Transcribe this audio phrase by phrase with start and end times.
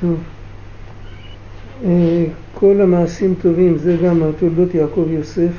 [0.00, 0.18] טוב.
[1.84, 5.52] אה, כל המעשים טובים, זה גם התולדות יעקב יוסף.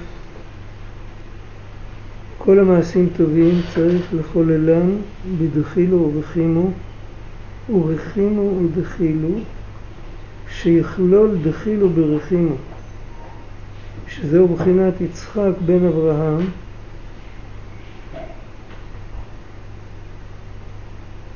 [2.37, 4.89] כל המעשים טובים צריך לחוללם
[5.37, 6.71] בדחילו ובחימו,
[7.69, 9.29] ורחימו ודחילו,
[10.49, 12.55] שיכלול דחילו ברחימו,
[14.07, 16.45] שזהו בחינת יצחק בן אברהם,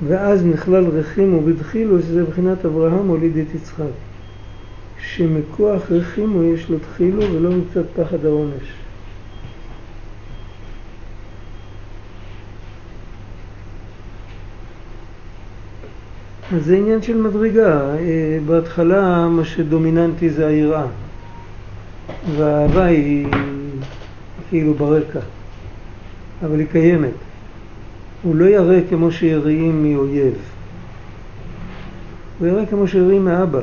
[0.08, 3.84] ואז נכלל רחימו בדחילו, שזה בחינת אברהם הוליד את יצחק.
[5.00, 8.74] שמכוח רחימו יש לו תחילו ולא מצד פחד העונש.
[16.56, 17.96] אז זה עניין של מדרגה.
[17.96, 20.86] אה, בהתחלה מה שדומיננטי זה היראה,
[22.38, 23.28] והאהבה היא
[24.50, 25.20] כאילו ברקע,
[26.44, 27.32] אבל היא קיימת.
[28.23, 30.33] הוא לא ירא כמו שיראים מאויב,
[32.39, 33.61] הוא ירא כמו שיראים מאבא.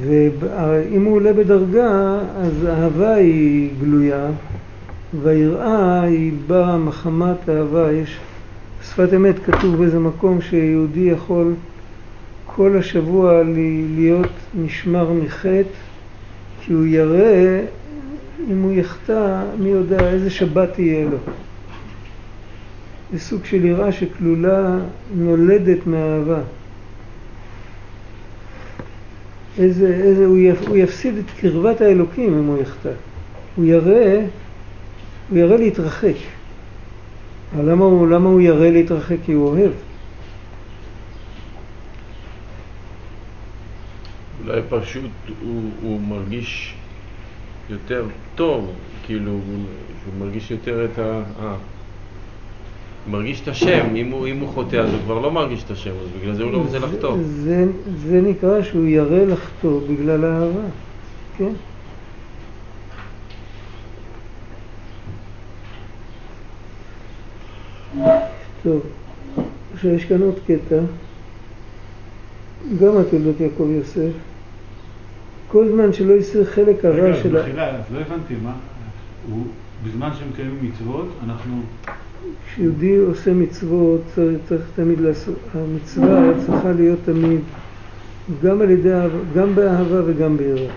[0.00, 4.26] ואם הוא עולה בדרגה, אז האהבה היא גלויה,
[5.22, 7.92] והיראה היא באה מחמת אהבה.
[7.92, 8.18] יש
[8.82, 11.52] שפת אמת כתוב באיזה מקום שיהודי יכול
[12.46, 13.42] כל השבוע
[13.96, 14.30] להיות
[14.64, 15.62] נשמר מחטא,
[16.60, 17.60] כי הוא ירא,
[18.50, 21.16] אם הוא יחטא, מי יודע איזה שבת תהיה לו.
[23.12, 24.78] זה סוג של יראה שכלולה,
[25.14, 26.40] נולדת מאהבה.
[29.58, 32.92] איזה, איזה, הוא, יפ, הוא יפסיד את קרבת האלוקים אם הוא יחטא.
[33.56, 34.20] הוא ירא,
[35.28, 36.14] הוא ירא להתרחק.
[37.54, 39.16] אבל למה למה הוא ירא להתרחק?
[39.24, 39.72] כי הוא אוהב.
[44.44, 45.10] אולי פשוט
[45.42, 46.74] הוא, הוא מרגיש
[47.70, 48.72] יותר טוב,
[49.06, 51.22] כאילו, הוא מרגיש יותר את ה...
[51.42, 51.56] אה.
[53.06, 55.90] מרגיש את השם, אם הוא, אם הוא חוטא אז הוא כבר לא מרגיש את השם,
[55.90, 57.16] אז בגלל זה הוא לא רוצה לחטוא.
[57.22, 57.66] זה,
[58.06, 60.60] זה נקרא שהוא ירא לחטוא בגלל האהבה,
[61.36, 61.52] כן?
[68.62, 68.80] טוב,
[69.74, 70.80] עכשיו יש כאן עוד קטע,
[72.80, 74.12] גם התולדות יעקב יוסף.
[75.48, 77.40] כל זמן שלא יסיר חלק הרע של ה...
[77.40, 78.52] רגע, מחילה, לא הבנתי, מה?
[79.30, 79.46] הוא,
[79.84, 81.62] בזמן שמקיימים מצוות, אנחנו...
[82.46, 87.40] כשיהודי עושה מצוות צריך, צריך תמיד לעשות, המצווה צריכה להיות תמיד
[88.42, 88.98] גם על ידי,
[89.34, 90.70] גם באהבה וגם ביראה.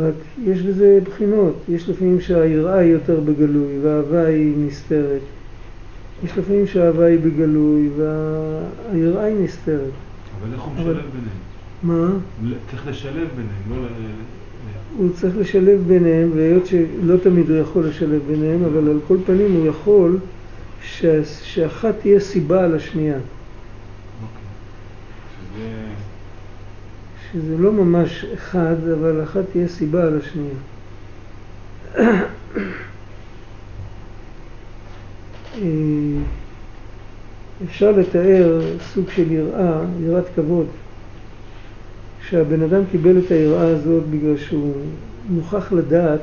[0.00, 5.20] רק יש בזה בחינות, יש לפעמים שהיראה היא יותר בגלוי והאהבה היא נסתרת.
[6.24, 9.90] יש לפעמים שהאהבה היא בגלוי והיראה היא נסתרת.
[10.40, 11.42] אבל איך הוא משלב ביניהם?
[11.82, 12.10] מה?
[12.70, 13.86] צריך לשלב ביניהם, לא...
[14.96, 19.52] הוא צריך לשלב ביניהם, והיות שלא תמיד הוא יכול לשלב ביניהם, אבל על כל פנים
[19.52, 20.18] הוא יכול
[20.82, 23.18] שה, שאחת תהיה סיבה על השנייה.
[24.22, 25.64] אוקיי.
[27.32, 30.54] שזה לא ממש אחד, אבל אחת תהיה סיבה על השנייה.
[35.62, 36.18] אה,
[37.64, 38.60] אפשר לתאר
[38.94, 40.66] סוג של יראה, יראת כבוד.
[42.28, 44.72] שהבן אדם קיבל את היראה הזאת בגלל שהוא
[45.28, 46.20] מוכרח לדעת,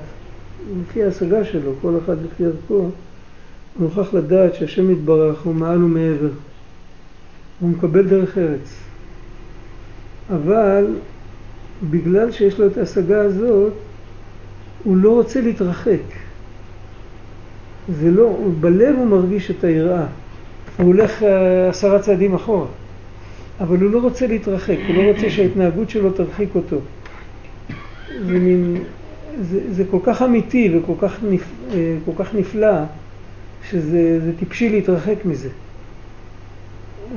[0.81, 2.91] לפי ההשגה שלו, כל אחד לפי ערכו, הוא
[3.77, 6.29] מוכרח לדעת שהשם יתברך הוא מעל ומעבר.
[7.59, 8.75] הוא מקבל דרך ארץ.
[10.29, 10.85] אבל
[11.89, 13.73] בגלל שיש לו את ההשגה הזאת,
[14.83, 16.01] הוא לא רוצה להתרחק.
[17.89, 20.05] זה לא, בלב הוא מרגיש את היראה.
[20.77, 22.67] הוא הולך אה, עשרה צעדים אחורה.
[23.59, 26.77] אבל הוא לא רוצה להתרחק, הוא לא רוצה שההתנהגות שלו תרחיק אותו.
[28.25, 28.83] זה, מין,
[29.41, 31.43] זה, זה כל כך אמיתי וכל כך, נפ,
[31.73, 32.73] אה, כל כך נפלא,
[33.69, 35.49] שזה טיפשי להתרחק מזה.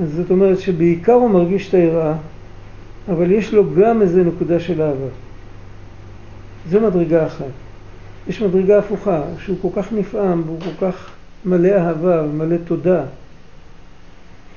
[0.02, 2.14] אז זאת אומרת שבעיקר הוא מרגיש את היראה,
[3.08, 5.08] אבל יש לו גם איזה נקודה של אהבה.
[6.70, 7.44] זו מדרגה אחת.
[8.28, 11.10] יש מדרגה הפוכה, שהוא כל כך נפעם והוא כל כך
[11.44, 13.04] מלא אהבה ומלא תודה.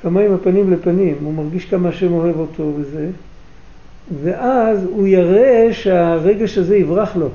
[0.05, 3.09] כמה הפנים לפנים, הוא מרגיש כמה השם אוהב אותו וזה,
[4.23, 7.29] ואז הוא יראה שהרגש הזה יברח לו.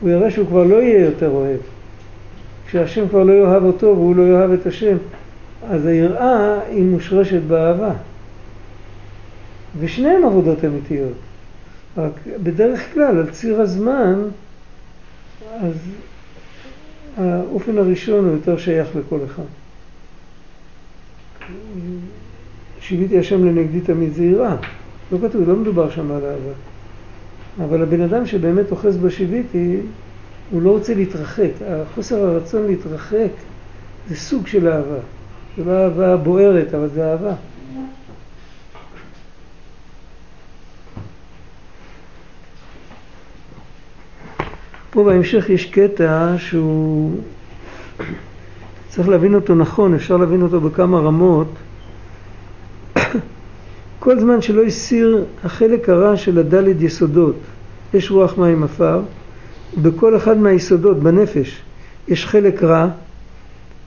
[0.00, 1.58] הוא יראה שהוא כבר לא יהיה יותר אוהב.
[2.66, 4.96] כשהשם כבר לא יאהב אותו והוא לא יאהב את השם,
[5.70, 7.92] אז היראה היא מושרשת באהבה.
[9.78, 11.18] ושניהם עבודות אמיתיות.
[11.96, 14.22] רק בדרך כלל, על ציר הזמן,
[15.60, 15.74] אז
[17.16, 19.42] האופן הראשון הוא יותר שייך לכל אחד.
[22.80, 24.56] שיוויתי השם לנגדי תמיד זהירה.
[25.12, 26.52] לא כתוב, לא מדובר שם על אהבה.
[27.64, 29.76] אבל הבן אדם שבאמת אוחז בשיוויתי,
[30.50, 31.50] הוא לא רוצה להתרחק.
[31.94, 33.30] חוסר הרצון להתרחק
[34.08, 34.98] זה סוג של אהבה.
[35.56, 37.34] זה לא אהבה בוערת, אבל זה אהבה.
[44.90, 47.16] פה בהמשך יש קטע שהוא
[48.90, 51.48] צריך להבין אותו נכון, אפשר להבין אותו בכמה רמות.
[53.98, 57.36] כל זמן שלא הסיר החלק הרע של הדלת יסודות,
[57.94, 59.00] יש רוח מים עפר,
[59.82, 61.62] בכל אחד מהיסודות, בנפש,
[62.08, 62.88] יש חלק רע,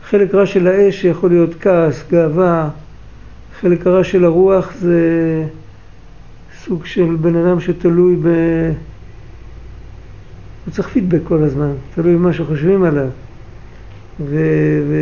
[0.10, 2.70] חלק רע של האש שיכול להיות כעס, גאווה,
[3.62, 5.00] חלק הרע של הרוח זה
[6.66, 8.28] סוג של בן אדם שתלוי ב...
[10.66, 13.08] הוא צריך פידבק כל הזמן, תלוי במה שחושבים עליו.
[14.19, 14.36] ו,
[14.88, 14.95] ו,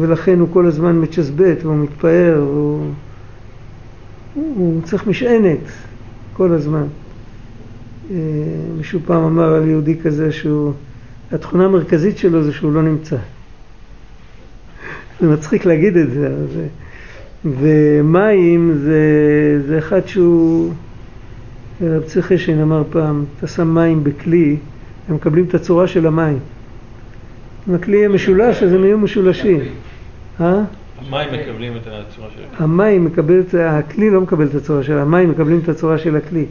[0.00, 2.92] ולכן הוא כל הזמן מצ'סבט והוא מתפאר, והוא
[4.34, 5.58] הוא צריך משענת
[6.32, 6.86] כל הזמן.
[8.10, 8.16] אה,
[8.76, 10.72] מישהו פעם אמר על יהודי כזה שהוא,
[11.32, 13.16] התכונה המרכזית שלו זה שהוא לא נמצא.
[15.20, 16.66] זה מצחיק להגיד את זה, זה
[17.44, 19.02] ומים זה,
[19.66, 20.72] זה אחד שהוא,
[21.80, 24.56] רב צריך חשין אמר פעם, אתה שם מים בכלי,
[25.08, 26.38] הם מקבלים את הצורה של המים.
[27.68, 29.60] אם הכלי יהיה משולש, אז הם יהיו משולשים.
[30.40, 30.62] אה?
[31.08, 32.64] המים מקבלים את הצורה של הכלי.
[32.64, 36.46] המים מקבל את, הכלי לא מקבל את הצורה של, המים מקבלים את הצורה של הכלי.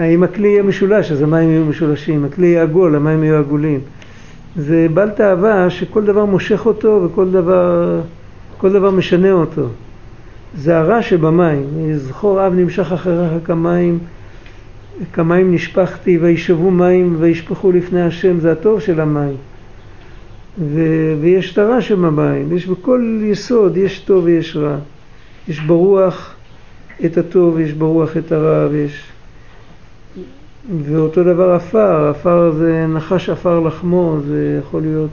[0.00, 2.14] אם הכלי יהיה משולש, אז המים יהיו משולשים.
[2.14, 3.80] אם הכלי יהיה עגול, המים יהיו עגולים.
[4.56, 8.00] זה בעל תאווה שכל דבר מושך אותו וכל דבר,
[8.58, 9.68] כל דבר משנה אותו.
[10.54, 11.64] זה הרע שבמים.
[11.94, 13.98] זכור אב נמשך אחריך כמים,
[15.12, 19.36] כמים נשפכתי וישבו מים וישפכו לפני השם, זה הטוב של המים.
[20.58, 24.76] ו- ויש את הרע שבמים, יש בכל יסוד, יש טוב ויש רע.
[25.48, 26.34] יש ברוח
[27.04, 29.02] את הטוב, יש ברוח את הרע, ויש...
[30.84, 35.10] ואותו דבר עפר, עפר זה נחש עפר לחמו, זה יכול להיות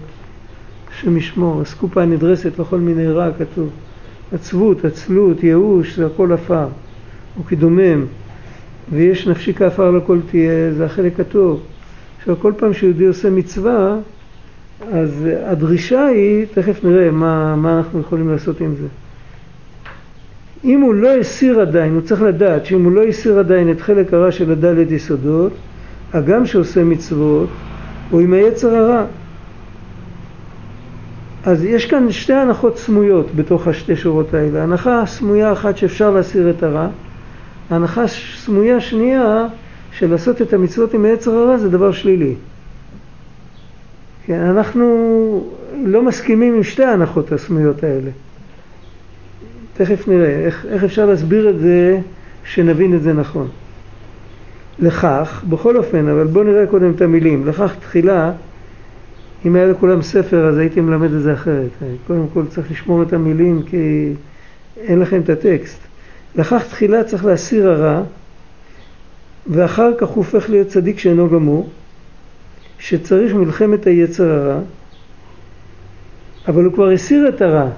[0.91, 3.69] השם ישמור, אסקופה נדרסת לכל מיני רע כתוב.
[4.31, 6.67] עצבות, עצלות, ייאוש, זה הכל עפר,
[7.35, 8.05] הוא כדומם.
[8.91, 11.61] ויש נפשי כעפר לכל תהיה, זה החלק הטוב.
[12.19, 13.97] עכשיו כל פעם שיהודי עושה מצווה,
[14.91, 18.87] אז הדרישה היא, תכף נראה מה, מה אנחנו יכולים לעשות עם זה.
[20.63, 24.13] אם הוא לא הסיר עדיין, הוא צריך לדעת שאם הוא לא הסיר עדיין את חלק
[24.13, 25.53] הרע של הדלת יסודות,
[26.13, 27.49] הגם שעושה מצוות,
[28.09, 29.05] הוא עם היצר הרע.
[31.43, 34.63] אז יש כאן שתי הנחות סמויות בתוך השתי שורות האלה.
[34.63, 36.87] הנחה סמויה אחת שאפשר להסיר את הרע,
[37.69, 38.07] הנחה
[38.37, 39.47] סמויה שנייה
[39.91, 42.35] של לעשות את המצוות עם היצר הרע זה דבר שלילי.
[44.25, 44.85] כן, אנחנו
[45.85, 48.11] לא מסכימים עם שתי ההנחות הסמויות האלה.
[49.73, 51.99] תכף נראה איך, איך אפשר להסביר את זה
[52.43, 53.47] שנבין את זה נכון.
[54.79, 57.47] לכך, בכל אופן, אבל בואו נראה קודם את המילים.
[57.47, 58.31] לכך תחילה,
[59.45, 61.69] אם היה לכולם ספר אז הייתי מלמד את זה אחרת.
[62.07, 64.13] קודם כל צריך לשמור את המילים כי
[64.77, 65.88] אין לכם את הטקסט.
[66.35, 68.01] לכך תחילה צריך להסיר הרע
[69.47, 71.69] ואחר כך הוא הופך להיות צדיק שאינו גמור
[72.79, 74.59] שצריך מלחמת היצר הרע,
[76.47, 77.69] אבל הוא כבר הסיר את הרע.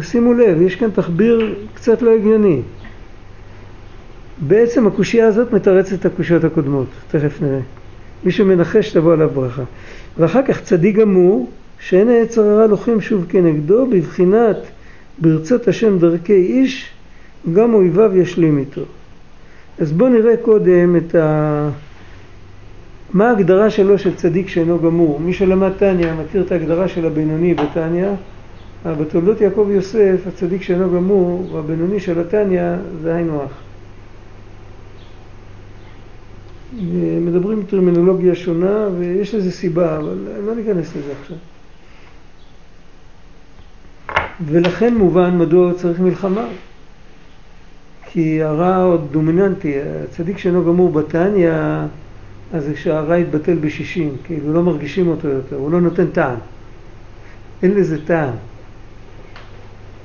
[0.00, 2.60] שימו לב, יש כאן תחביר קצת לא הגיוני.
[4.38, 7.60] בעצם הקושייה הזאת מתרצת את הקושיות הקודמות, תכף נראה.
[8.24, 9.62] מי שמנחש תבוא עליו ברכה.
[10.18, 11.50] ואחר כך צדיק גמור,
[11.80, 14.56] שאין היצר הרע לוחם שוב כנגדו, בבחינת
[15.18, 16.90] ברצות השם דרכי איש,
[17.52, 18.82] גם אויביו ישלים איתו.
[19.78, 21.70] אז בואו נראה קודם את ה...
[23.12, 25.20] מה ההגדרה שלו של צדיק שאינו גמור?
[25.20, 28.14] מי שלמד טניה מכיר את ההגדרה של הבינוני בטניה.
[28.86, 33.50] בתולדות יעקב יוסף, הצדיק שאינו גמור, והבינוני של הטניה זה היינו הך.
[37.20, 41.36] מדברים טרמינולוגיה שונה ויש לזה סיבה, אבל לא ניכנס לזה עכשיו.
[44.44, 46.46] ולכן מובן מדוע צריך מלחמה.
[48.10, 49.74] כי הרע עוד דומיננטי,
[50.04, 51.50] הצדיק שאינו גמור בתניא
[52.52, 56.38] אז כשהרע יתבטל בשישים, כאילו לא מרגישים אותו יותר, הוא לא נותן טעם.
[57.62, 58.34] אין לזה טעם.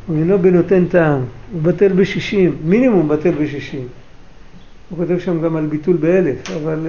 [0.08, 1.22] הוא אינו בנותן טעם,
[1.54, 3.88] הוא בטל בשישים, מינימום בטל בשישים.
[4.90, 6.88] הוא כותב שם גם על ביטול באלף, אבל,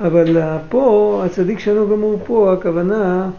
[0.00, 3.30] אבל פה, הצדיק שלנו גמור פה, הכוונה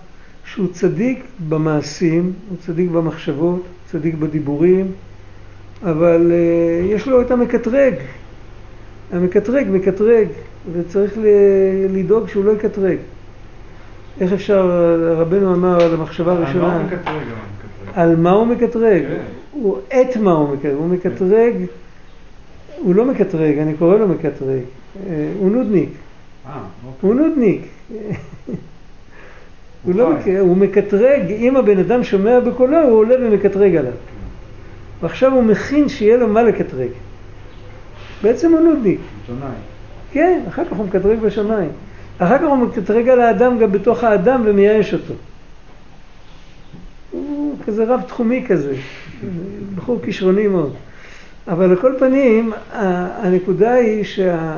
[0.46, 4.92] שהוא צדיק במעשים, הוא צדיק במחשבות, צדיק בדיבורים,
[5.84, 7.94] אבל אה, יש לו את המקטרג.
[9.12, 10.28] המקטרג מקטרג,
[10.74, 11.18] וצריך
[11.90, 12.98] לדאוג שהוא לא יקטרג.
[14.22, 14.70] איך אפשר,
[15.18, 17.24] רבנו אמר על המחשבה הראשונה, על מה הוא מקטרג?
[17.94, 19.02] על מה הוא מקטרג?
[19.02, 19.24] כן.
[19.52, 21.54] הוא את מה הוא מקטרג, הוא מקטרג,
[22.78, 24.62] הוא לא מקטרג, אני קורא לו מקטרג,
[25.10, 25.90] אה, הוא נודניק.
[26.48, 26.60] אה,
[27.02, 27.62] הוא נודניק.
[29.84, 33.92] הוא לא, מק- הוא מקטרג, אם הבן אדם שומע בקולו, הוא עולה ומקטרג עליו.
[35.02, 36.90] ועכשיו הוא מכין שיהיה לו מה לקטרג.
[38.24, 39.00] בעצם הוא נודניק.
[40.12, 41.70] כן, אחר כך הוא מקטרג בשמיים.
[42.18, 45.14] אחר כך הוא מקטרג על האדם גם בתוך האדם ומייאש אותו.
[47.12, 48.76] הוא כזה רב תחומי כזה,
[49.76, 50.74] בחור כישרוני מאוד.
[51.48, 54.58] אבל על כל פנים, הנקודה היא שה...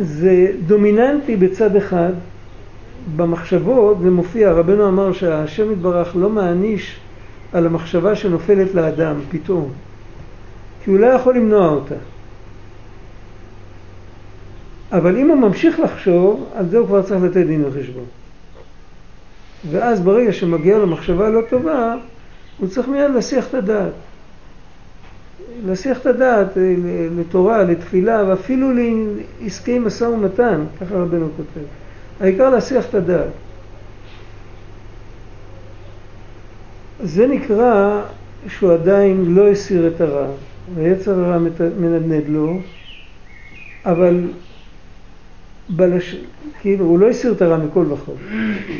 [0.00, 2.12] זה דומיננטי בצד אחד,
[3.16, 7.00] במחשבות זה מופיע, רבנו אמר שהשם יתברך לא מעניש
[7.52, 9.72] על המחשבה שנופלת לאדם פתאום,
[10.84, 11.94] כי הוא לא יכול למנוע אותה.
[14.92, 18.04] אבל אם הוא ממשיך לחשוב, על זה הוא כבר צריך לתת דין וחשבון.
[19.70, 21.94] ואז ברגע שמגיעה לו מחשבה לא טובה,
[22.58, 23.92] הוא צריך מיד להסיח את הדעת.
[25.66, 26.74] להסיח את הדעת אה,
[27.18, 28.68] לתורה, לתפילה, ואפילו
[29.42, 31.66] לעסקי משא ומתן, ככה רבנו כותב.
[32.20, 33.28] העיקר להסיח את הדעת.
[37.02, 38.02] זה נקרא
[38.48, 40.26] שהוא עדיין לא הסיר את הרע,
[40.74, 41.38] והיצר הרע
[41.78, 42.58] מנדנד לו,
[43.86, 44.24] אבל
[45.68, 46.16] בלש...
[46.60, 48.12] כאילו, הוא לא הסיר את הרע מכל וכל,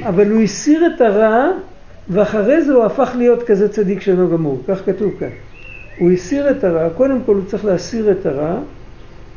[0.02, 1.46] אבל הוא הסיר את הרע,
[2.08, 5.28] ואחרי זה הוא הפך להיות כזה צדיק שאינו גמור, כך כתוב כאן.
[5.98, 8.54] הוא הסיר את הרע, קודם כל הוא צריך להסיר את הרע,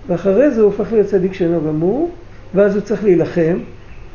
[0.08, 2.12] ואחרי זה הוא הופך להיות צדיק שאינו גמור,
[2.56, 3.58] ואז הוא צריך להילחם.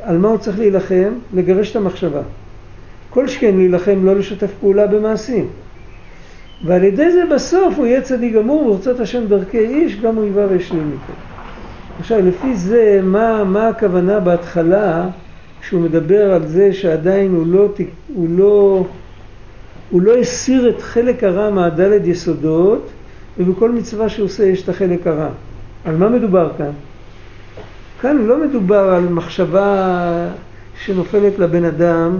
[0.03, 1.13] על מה הוא צריך להילחם?
[1.33, 2.21] לגרש את המחשבה.
[3.09, 5.47] כל שכן להילחם לא לשתף פעולה במעשים.
[6.65, 10.91] ועל ידי זה בסוף הוא יהיה צדיק גמור ורצות השם דרכי איש, גם אויביו ישלים
[10.91, 11.13] איתו.
[11.99, 15.07] עכשיו, לפי זה, מה, מה הכוונה בהתחלה,
[15.61, 17.69] כשהוא מדבר על זה שעדיין הוא לא,
[18.13, 18.85] הוא לא,
[19.89, 22.89] הוא לא הסיר את חלק הרע מהדלת יסודות,
[23.37, 25.29] ובכל מצווה שהוא עושה יש את החלק הרע.
[25.85, 26.71] על מה מדובר כאן?
[28.01, 30.29] כאן לא מדובר על מחשבה
[30.83, 32.19] שנופלת לבן אדם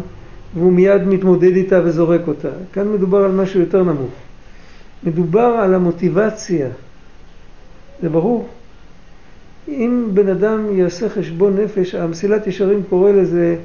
[0.55, 2.49] והוא מיד מתמודד איתה וזורק אותה.
[2.73, 4.11] כאן מדובר על משהו יותר נמוך.
[5.03, 6.67] מדובר על המוטיבציה.
[8.01, 8.47] זה ברור.
[9.67, 13.55] אם בן אדם יעשה חשבון נפש, המסילת ישרים קורא לזה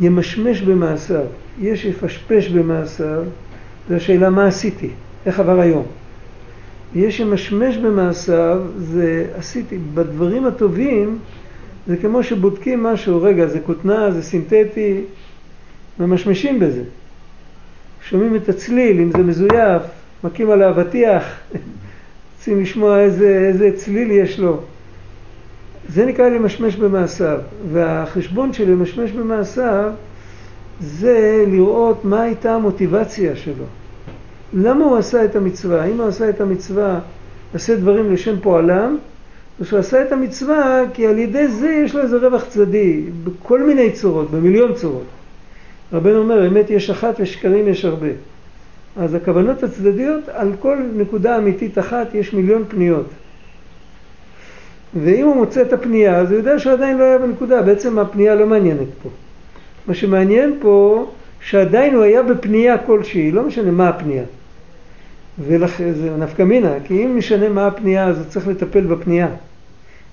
[0.00, 1.24] ימשמש במעשיו.
[1.60, 3.22] יש יפשפש במעשיו,
[3.88, 4.88] זו השאלה מה עשיתי,
[5.26, 5.86] איך עבר היום.
[6.94, 11.18] יש ימשמש במעשיו, זה עשיתי, בדברים הטובים
[11.86, 15.00] זה כמו שבודקים משהו, רגע, זה כותנה, זה סינתטי,
[16.00, 16.82] ממשמשים בזה.
[18.02, 19.82] שומעים את הצליל, אם זה מזויף,
[20.24, 21.24] מכים על האבטיח,
[22.36, 24.60] רוצים לשמוע איזה, איזה צליל יש לו.
[25.88, 27.38] זה נקרא למשמש במעשיו,
[27.72, 29.90] והחשבון של למשמש במעשיו
[30.80, 33.64] זה לראות מה הייתה המוטיבציה שלו.
[34.52, 35.82] למה הוא עשה את המצווה?
[35.82, 37.00] האם הוא עשה את המצווה,
[37.54, 38.96] עשה דברים לשם פועלם,
[39.60, 43.62] או שהוא עשה את המצווה כי על ידי זה יש לו איזה רווח צדדי, בכל
[43.62, 45.06] מיני צורות, במיליון צורות.
[45.92, 48.08] רבנו אומר, אמת יש אחת ושקרים יש הרבה.
[48.96, 53.06] אז הכוונות הצדדיות, על כל נקודה אמיתית אחת יש מיליון פניות.
[54.94, 58.34] ואם הוא מוצא את הפנייה, אז הוא יודע שהוא עדיין לא היה בנקודה, בעצם הפנייה
[58.34, 59.08] לא מעניינת פה.
[59.86, 61.06] מה שמעניין פה,
[61.40, 64.24] שעדיין הוא היה בפנייה כלשהי, לא משנה מה הפנייה.
[65.38, 69.28] ולכן זה נפקא מינה, כי אם משנה מה הפנייה, אז הוא צריך לטפל בפנייה.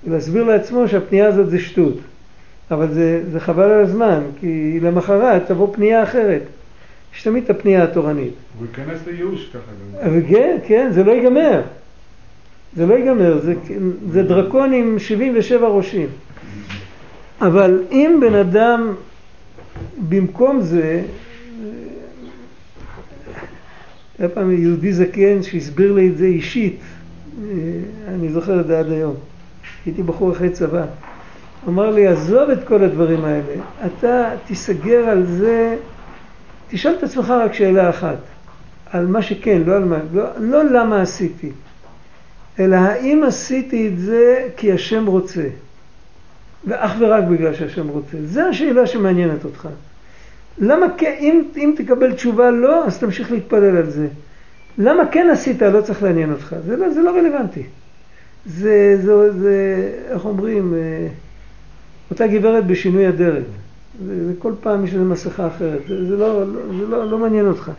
[0.07, 1.97] ולהסביר לעצמו שהפנייה הזאת זה שטות.
[2.71, 6.41] אבל זה, זה חבל על הזמן, כי למחרת תבוא פנייה אחרת.
[7.15, 8.33] יש תמיד את הפנייה התורנית.
[8.59, 11.61] הוא ייכנס לייאוש ככה כן, כן, זה לא ייגמר.
[12.75, 13.53] זה לא ייגמר, זה,
[14.11, 16.07] זה דרקון עם 77 ראשים.
[17.41, 18.93] אבל אם בן אדם
[20.09, 21.01] במקום זה,
[24.19, 26.79] היה פעם יהודי זקן שהסביר לי את זה אישית,
[28.07, 29.15] אני זוכר את זה עד היום.
[29.85, 30.85] הייתי בחור אחרי צבא.
[31.67, 35.77] אמר לי, עזוב את כל הדברים האלה, אתה תיסגר על זה,
[36.69, 38.17] תשאל את עצמך רק שאלה אחת,
[38.91, 41.51] על מה שכן, לא על מה, לא, לא למה עשיתי,
[42.59, 45.43] אלא האם עשיתי את זה כי השם רוצה,
[46.67, 48.17] ואך ורק בגלל שהשם רוצה.
[48.25, 49.69] זו השאלה שמעניינת אותך.
[50.59, 54.07] למה כן, אם, אם תקבל תשובה לא, אז תמשיך להתפלל על זה.
[54.77, 56.55] למה כן עשית, לא צריך לעניין אותך.
[56.65, 57.63] זה לא, זה לא רלוונטי.
[58.45, 60.73] זה, זה, זה, איך אומרים,
[62.11, 63.43] אותה גברת בשינוי אדרת.
[64.05, 65.79] זה, זה כל פעם יש איזו מסכה אחרת.
[65.87, 67.71] זה, זה, לא, לא, זה לא, לא מעניין אותך.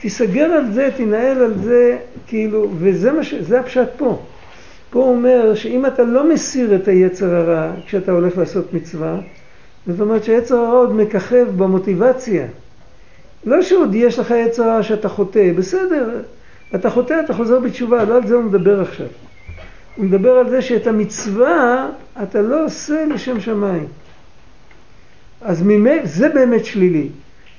[0.00, 3.34] תיסגר על זה, תנהל על זה, כאילו, וזה מה ש...
[3.34, 4.22] זה הפשט פה.
[4.90, 9.20] פה אומר שאם אתה לא מסיר את היצר הרע כשאתה הולך לעשות מצווה,
[9.86, 12.46] זאת אומרת שהיצר הרע עוד מככב במוטיבציה.
[13.44, 16.20] לא שעוד יש לך יצר רע שאתה חוטא, בסדר,
[16.74, 19.06] אתה חוטא, אתה חוזר בתשובה, לא על זה הוא מדבר עכשיו.
[19.96, 21.88] הוא מדבר על זה שאת המצווה
[22.22, 23.86] אתה לא עושה לשם שמיים.
[25.40, 27.08] אז ממי, זה באמת שלילי.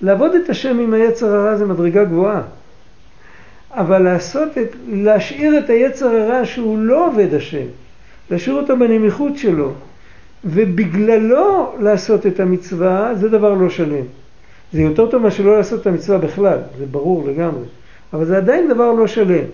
[0.02, 2.42] לעבוד את השם עם היצר הרע זה מדרגה גבוהה.
[3.74, 7.66] אבל לעשות את, להשאיר את היצר הרע שהוא לא עובד השם,
[8.32, 9.74] להשאיר אותו בנמיכות שלו,
[10.46, 14.06] ובגללו לעשות את המצווה, זה דבר לא שלם.
[14.74, 17.64] זה יותר טוב מאשר לא לעשות את המצווה בכלל, זה ברור לגמרי.
[18.14, 19.46] אבל זה עדיין דבר לא שלם.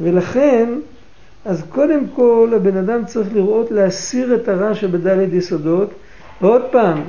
[0.00, 0.68] ולכן,
[1.44, 5.90] אז קודם כל הבן אדם צריך לראות להסיר את הרע שבדלת יסודות.
[6.40, 7.02] ועוד פעם,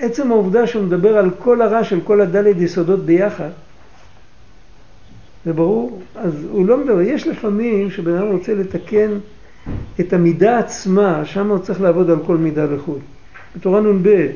[0.00, 3.50] עצם העובדה שהוא מדבר על כל הרע של כל הדלת יסודות ביחד,
[5.44, 6.00] זה ברור?
[6.16, 9.10] אז הוא לא מדבר, יש לפעמים שבן אדם רוצה לתקן
[10.00, 12.98] את המידה עצמה, שם הוא צריך לעבוד על כל מידה לחוד.
[13.56, 14.26] בתורה נ"ב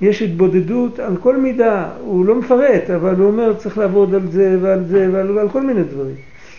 [0.00, 4.58] יש התבודדות על כל מידה, הוא לא מפרט, אבל הוא אומר צריך לעבוד על זה
[4.60, 6.14] ועל זה ועל, ועל כל מיני דברים.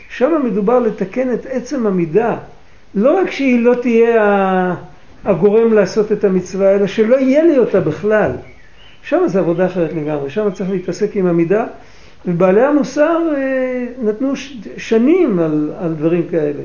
[0.10, 2.38] שם מדובר לתקן את עצם המידה,
[2.96, 4.76] לא רק שהיא לא תהיה
[5.26, 8.32] הגורם לעשות את המצווה, אלא שלא יהיה לי אותה בכלל.
[9.04, 11.66] שם זה עבודה אחרת לגמרי, שם צריך להתעסק עם המידה,
[12.26, 14.34] ובעלי המוסר אה, נתנו
[14.78, 16.62] שנים על, על דברים כאלה.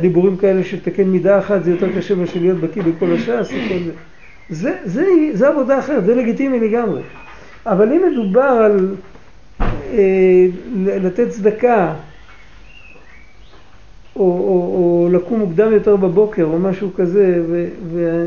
[0.00, 3.92] דיבורים כאלה שתקן מידה אחת זה יותר קשה מאשר להיות בקיא בכל הש"ס וכל זה.
[4.50, 7.02] זה, זה, זה עבודה אחרת, זה לגיטימי לגמרי.
[7.66, 8.94] אבל אם מדובר על
[9.92, 11.94] אה, לתת צדקה,
[14.20, 18.26] או, או, או לקום מוקדם יותר בבוקר, או משהו כזה, ו, ו,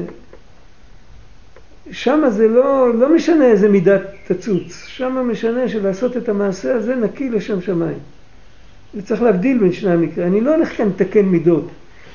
[2.30, 3.98] זה לא, לא משנה איזה מידה
[4.28, 7.98] תצוץ, שם משנה שלעשות את המעשה הזה נקי לשם שמיים.
[8.96, 10.28] וצריך להבדיל בין שני המקרים.
[10.28, 11.68] אני לא הולך כאן לתקן מידות,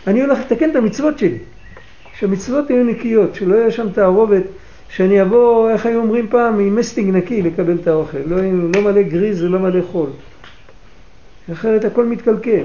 [0.06, 1.38] אני הולך לתקן את המצוות שלי.
[2.18, 4.42] שהמצוות יהיו נקיות, שלא יהיה שם תערובת,
[4.88, 8.36] שאני אבוא, איך היו אומרים פעם, עם מסטינג נקי לקבל את האוכל, לא,
[8.74, 10.10] לא מלא גריז ולא מלא חול.
[11.52, 12.62] אחרת הכל מתקלקל.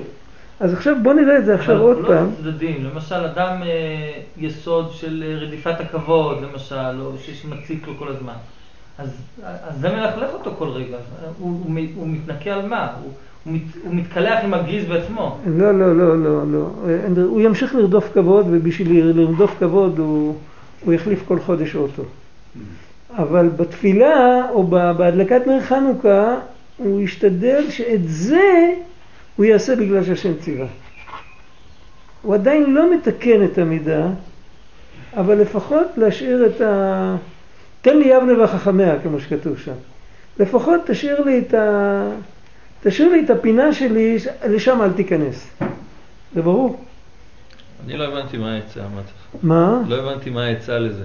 [0.59, 2.29] אז עכשיו בוא נראה את זה עכשיו עוד לא פעם.
[2.37, 8.33] צדדים, למשל אדם אה, יסוד של אה, רדיפת הכבוד, למשל, או שמציק לו כל הזמן.
[8.97, 9.09] אז,
[9.43, 10.97] אז זה מלכלך אותו כל רגע,
[11.39, 12.87] הוא, הוא, הוא מתנקה על מה?
[13.01, 13.11] הוא,
[13.43, 15.37] הוא, מת, הוא מתקלח עם הגריז בעצמו.
[15.47, 16.69] לא, לא, לא, לא, לא.
[17.23, 20.35] הוא ימשיך לרדוף כבוד, ובשביל לרדוף כבוד הוא,
[20.85, 22.03] הוא יחליף כל חודש אוטו.
[23.17, 26.35] אבל בתפילה, או בהדלקת נר חנוכה,
[26.77, 28.73] הוא ישתדל שאת זה
[29.35, 30.65] הוא יעשה בגלל שהשם ציווה.
[32.21, 34.07] הוא עדיין לא מתקן את המידה,
[35.13, 37.15] אבל לפחות להשאיר את ה...
[37.81, 39.73] תן לי יבנה וחכמיה, כמו שכתוב שם.
[40.39, 42.09] לפחות תשאיר לי את ה...
[42.83, 44.17] תשאיר לי את הפינה שלי,
[44.49, 45.47] לשם אל תיכנס.
[46.35, 46.83] זה ברור?
[47.85, 49.43] אני לא הבנתי מה העצה, מה צריך?
[49.43, 49.81] מה?
[49.87, 51.03] לא הבנתי מה העצה לזה.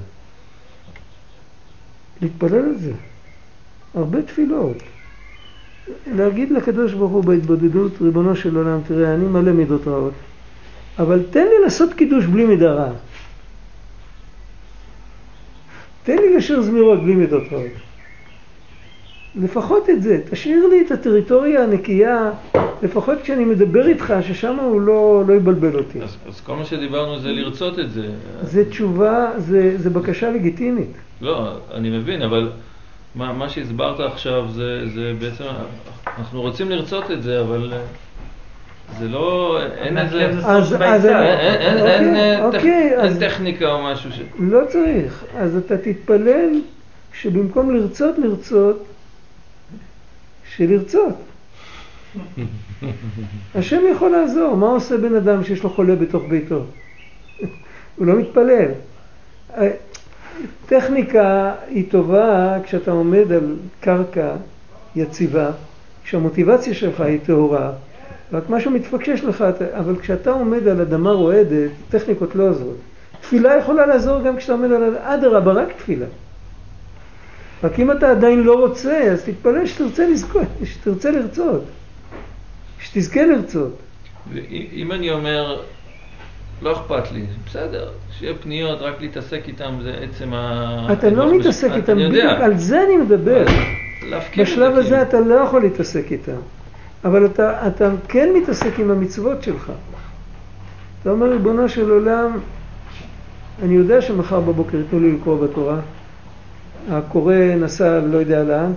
[2.22, 2.92] להתפלל על זה.
[3.94, 4.76] הרבה תפילות.
[6.16, 10.12] להגיד לקדוש ברוך הוא בהתבודדות, ריבונו של עולם, תראה, אני מלא מידות רעות,
[10.98, 12.92] אבל תן לי לעשות קידוש בלי מידה רעה.
[16.02, 17.72] תן לי לשיר זמירות בלי מידות רעות.
[19.40, 22.30] לפחות את זה, תשאיר לי את הטריטוריה הנקייה,
[22.82, 26.02] לפחות כשאני מדבר איתך, ששם הוא לא, לא יבלבל אותי.
[26.02, 28.08] אז, אז כל מה שדיברנו זה לרצות את זה.
[28.42, 30.90] זה תשובה, זה, זה בקשה לגיטימית.
[31.20, 32.50] לא, אני מבין, אבל
[33.14, 35.44] מה, מה שהסברת עכשיו זה, זה בעצם,
[36.18, 37.72] אנחנו רוצים לרצות את זה, אבל
[38.98, 41.78] זה לא, אין איזה, אז, אז אין,
[43.20, 44.20] טכניקה או משהו ש...
[44.38, 45.24] לא צריך.
[45.36, 46.60] אז אתה תתפלל
[47.12, 48.84] שבמקום לרצות לרצות,
[50.56, 51.14] שלרצות.
[53.54, 56.64] השם יכול לעזור, מה עושה בן אדם שיש לו חולה בתוך ביתו?
[57.96, 58.68] הוא לא מתפלל.
[60.66, 64.36] טכניקה היא טובה כשאתה עומד על קרקע
[64.96, 65.50] יציבה,
[66.04, 67.72] כשהמוטיבציה שלך היא טהורה,
[68.32, 72.76] רק משהו מתפקשש לך, אבל כשאתה עומד על אדמה רועדת, טכניקות לא עוזרות.
[73.20, 74.96] תפילה יכולה לעזור גם כשאתה עומד על...
[74.98, 76.06] אדרבה, רק תפילה.
[77.64, 81.64] רק אם אתה עדיין לא רוצה, אז תתפלל שתרצה לזכות, שתרצה לרצות,
[82.80, 83.76] שתזכה לרצות.
[84.32, 85.60] ואם אני אומר,
[86.62, 90.92] לא אכפת לי, בסדר, שיהיה פניות, רק להתעסק איתם זה עצם ה...
[90.92, 91.94] אתה לא מתעסק איתם.
[91.94, 93.44] בדיוק, על זה אני מדבר.
[94.38, 95.02] בשלב זה, הזה כאילו.
[95.02, 96.36] אתה לא יכול להתעסק איתם,
[97.04, 99.72] אבל אתה, אתה כן מתעסק עם המצוות שלך.
[101.02, 102.38] אתה אומר, ריבונו של עולם,
[103.62, 105.80] אני יודע שמחר בבוקר ייתנו לי לקרוא בתורה,
[106.90, 108.72] הקורא נסע לא יודע לאן,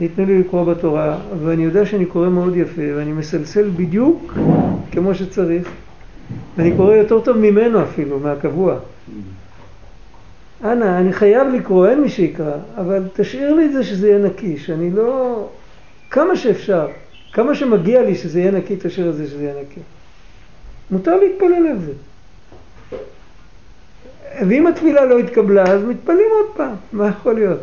[0.00, 4.34] ייתנו לי לקרוא בתורה, ואני יודע שאני קורא מאוד יפה, ואני מסלסל בדיוק
[4.92, 5.68] כמו שצריך,
[6.60, 8.76] ואני קורא יותר טוב ממנו אפילו, מהקבוע.
[10.64, 14.58] אנא, אני חייב לקרוא, אין מי שיקרא, אבל תשאיר לי את זה שזה יהיה נקי,
[14.58, 15.48] שאני לא...
[16.10, 16.88] כמה שאפשר.
[17.32, 19.80] כמה שמגיע לי שזה יהיה נקי, תשאיר את זה שזה יהיה נקי.
[20.90, 21.92] מותר להתפלל על זה.
[24.48, 27.60] ואם התפילה לא התקבלה, אז מתפללים עוד פעם, מה יכול להיות?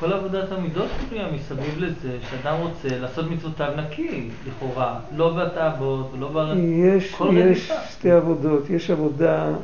[0.00, 6.28] כל עבודת המידות בנויה מסביב לזה שאדם רוצה לעשות מצוותיו נקי, לכאורה, לא בתאוות ולא
[6.28, 6.54] בר...
[6.58, 7.72] יש, יש.
[7.90, 9.54] שתי עבודות, יש עבודה,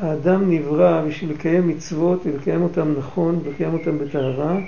[0.00, 4.58] האדם נברא בשביל לקיים מצוות ולקיים אותם נכון ולקיים אותם בטהרה,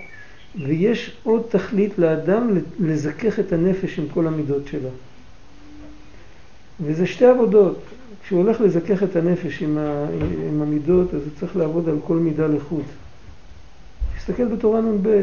[0.66, 4.88] ויש עוד תכלית לאדם לזכך את הנפש עם כל המידות שלו.
[6.80, 7.78] וזה שתי עבודות.
[8.22, 10.06] כשהוא הולך לזכך את הנפש עם, ה,
[10.48, 12.84] עם המידות, אז הוא צריך לעבוד על כל מידה לחוד.
[14.26, 15.22] תסתכל בתורה נ"ב.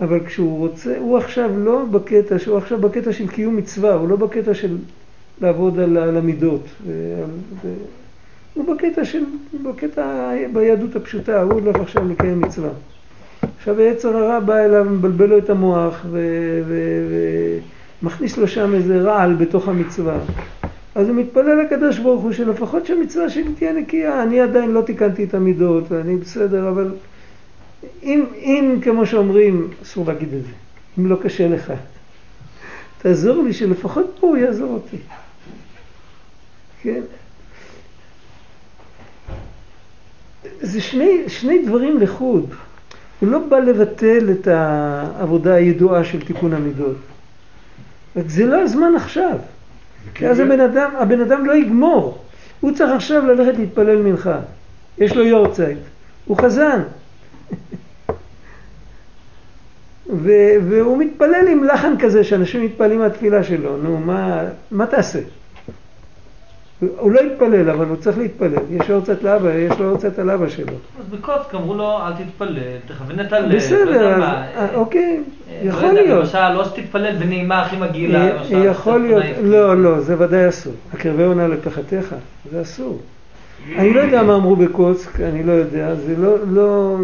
[0.00, 4.16] אבל כשהוא רוצה, הוא עכשיו לא בקטע, שהוא עכשיו בקטע של קיום מצווה, הוא לא
[4.16, 4.76] בקטע של
[5.40, 6.64] לעבוד על, על המידות.
[6.86, 7.30] ועל,
[7.64, 7.68] ו...
[8.54, 9.24] הוא בקטע של,
[9.62, 12.70] בקטע ביהדות הפשוטה, הוא הולך עכשיו לקיים מצווה.
[13.58, 16.06] עכשיו היצר הרע בא אליו, מבלבל לו את המוח
[18.02, 20.18] ומכניס לו שם איזה רעל בתוך המצווה.
[20.94, 24.22] אז הוא מתפלל לקדוש ברוך הוא שלפחות שהמצווה שלי תהיה נקייה.
[24.22, 26.90] אני עדיין לא תיקנתי את המידות ואני בסדר, אבל
[28.02, 30.52] אם, אם כמו שאומרים, אסור להגיד את זה,
[30.98, 31.72] אם לא קשה לך,
[32.98, 34.96] תעזור לי שלפחות פה הוא יעזור אותי.
[36.82, 37.00] כן?
[40.60, 42.54] זה שני, שני דברים לחוד.
[43.20, 46.96] הוא לא בא לבטל את העבודה הידועה של תיקון המידות.
[48.16, 49.38] רק זה לא הזמן עכשיו.
[50.14, 52.18] כי אז הבן אדם, הבן אדם לא יגמור.
[52.60, 54.40] הוא צריך עכשיו ללכת להתפלל מנחה.
[54.98, 55.78] יש לו יורצייט.
[56.24, 56.82] הוא חזן.
[60.22, 63.76] ו- והוא מתפלל עם לחן כזה שאנשים מתפללים מהתפילה שלו.
[63.76, 65.18] נו, מה, מה תעשה?
[66.98, 68.52] הוא לא יתפלל, אבל הוא צריך להתפלל.
[68.70, 70.72] יש לו יורצייט לאבא, יש לו יורצייט על אבא שלו.
[71.00, 72.58] אז בקוצק אמרו לו, אל תתפלל,
[72.88, 73.56] תכוון את הלב.
[73.56, 76.18] בסדר, אז- מה, אה, אוקיי, אה, יכול להיות.
[76.18, 78.64] למשל, לא שתתפלל בנעימה הכי מגעילה, אה, למשל.
[78.64, 80.72] יכול להיות, לא, לא, זה ודאי אסור.
[80.92, 82.14] הקרבי עונה לפחתיך,
[82.52, 83.00] זה אסור.
[83.76, 86.96] אני לא יודע מה אמרו בקוצק, אני לא יודע, זה לא, לא...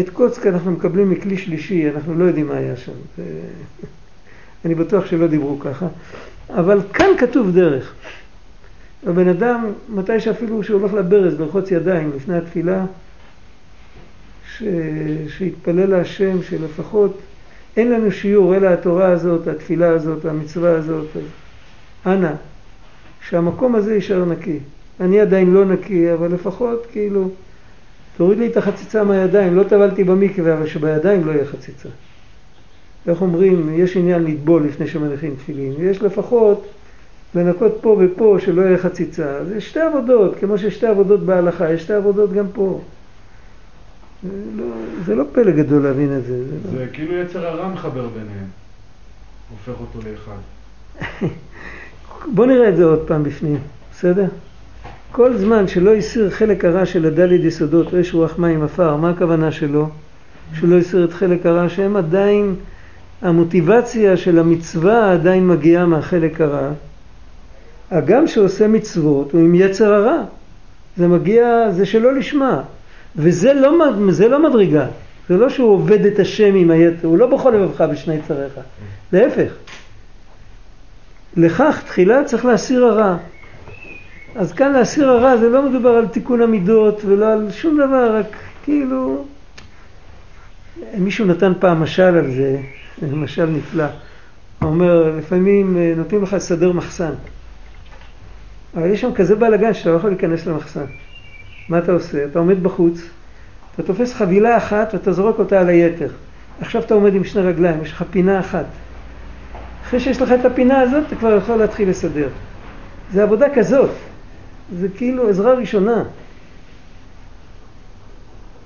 [0.00, 2.92] את קוצק אנחנו מקבלים מכלי שלישי, אנחנו לא יודעים מה היה שם.
[4.64, 5.86] אני בטוח שלא דיברו ככה.
[6.50, 7.94] אבל כאן כתוב דרך.
[9.06, 12.84] הבן אדם, מתי שאפילו שהוא הולך לברז לרחוץ ידיים לפני התפילה,
[14.56, 14.62] ש...
[15.28, 17.20] שיתפלל להשם שלפחות
[17.76, 21.06] אין לנו שיעור אלא התורה הזאת, התפילה הזאת, המצווה הזאת.
[21.16, 21.22] אז
[22.06, 22.30] אנא,
[23.28, 24.58] שהמקום הזה יישאר נקי.
[25.00, 27.30] אני עדיין לא נקי, אבל לפחות כאילו,
[28.16, 31.88] תוריד לי את החציצה מהידיים, לא טבלתי במקווה, אבל שבידיים לא יהיה חציצה.
[33.06, 36.66] איך אומרים, יש עניין לטבול לפני שמניחים תפילין, ויש לפחות
[37.34, 39.44] לנקות פה ופה שלא יהיה חציצה.
[39.44, 42.80] זה שתי עבודות, כמו שיש שתי עבודות בהלכה, יש שתי עבודות גם פה.
[44.22, 44.64] זה לא,
[45.04, 46.44] זה לא פלא גדול להבין את זה.
[46.44, 46.78] זה לא.
[46.78, 48.46] זה כאילו יצר הרע מחבר ביניהם.
[49.50, 50.38] הופך אותו לאחד.
[52.34, 53.58] בוא נראה את זה עוד פעם בפנים,
[53.92, 54.26] בסדר?
[55.16, 59.52] כל זמן שלא הסיר חלק הרע של הדלת יסודות, אש רוח מים עפר, מה הכוונה
[59.52, 59.88] שלו?
[60.54, 62.54] שלא הסיר את חלק הרע, שהם עדיין,
[63.22, 66.68] המוטיבציה של המצווה עדיין מגיעה מהחלק הרע.
[67.90, 70.22] הגם שעושה מצוות הוא עם יצר הרע.
[70.96, 72.62] זה מגיע, זה שלא לשמה.
[73.16, 73.72] וזה לא,
[74.10, 74.86] זה לא מדרגה.
[75.28, 78.52] זה לא שהוא עובד את השם עם היצר, הוא לא בכל לבבך בשני צריך.
[79.12, 79.52] להפך.
[81.36, 83.16] לכך תחילה צריך להסיר הרע.
[84.36, 88.36] אז כאן להסיר הרע זה לא מדובר על תיקון המידות ולא על שום דבר, רק
[88.64, 89.24] כאילו...
[90.98, 92.58] מישהו נתן פעם משל על זה,
[93.22, 93.84] משל נפלא.
[94.58, 97.12] הוא אומר, לפעמים אה, נותנים לך לסדר מחסן.
[98.76, 100.84] אבל יש שם כזה בלאגן שאתה לא יכול להיכנס למחסן.
[101.68, 102.24] מה אתה עושה?
[102.24, 103.00] אתה עומד בחוץ,
[103.74, 106.08] אתה תופס חבילה אחת ואתה זורק אותה על היתר.
[106.60, 108.66] עכשיו אתה עומד עם שני רגליים, יש לך פינה אחת.
[109.84, 112.28] אחרי שיש לך את הפינה הזאת, אתה כבר יכול להתחיל לסדר.
[113.12, 113.90] זה עבודה כזאת.
[114.72, 116.04] זה כאילו עזרה ראשונה.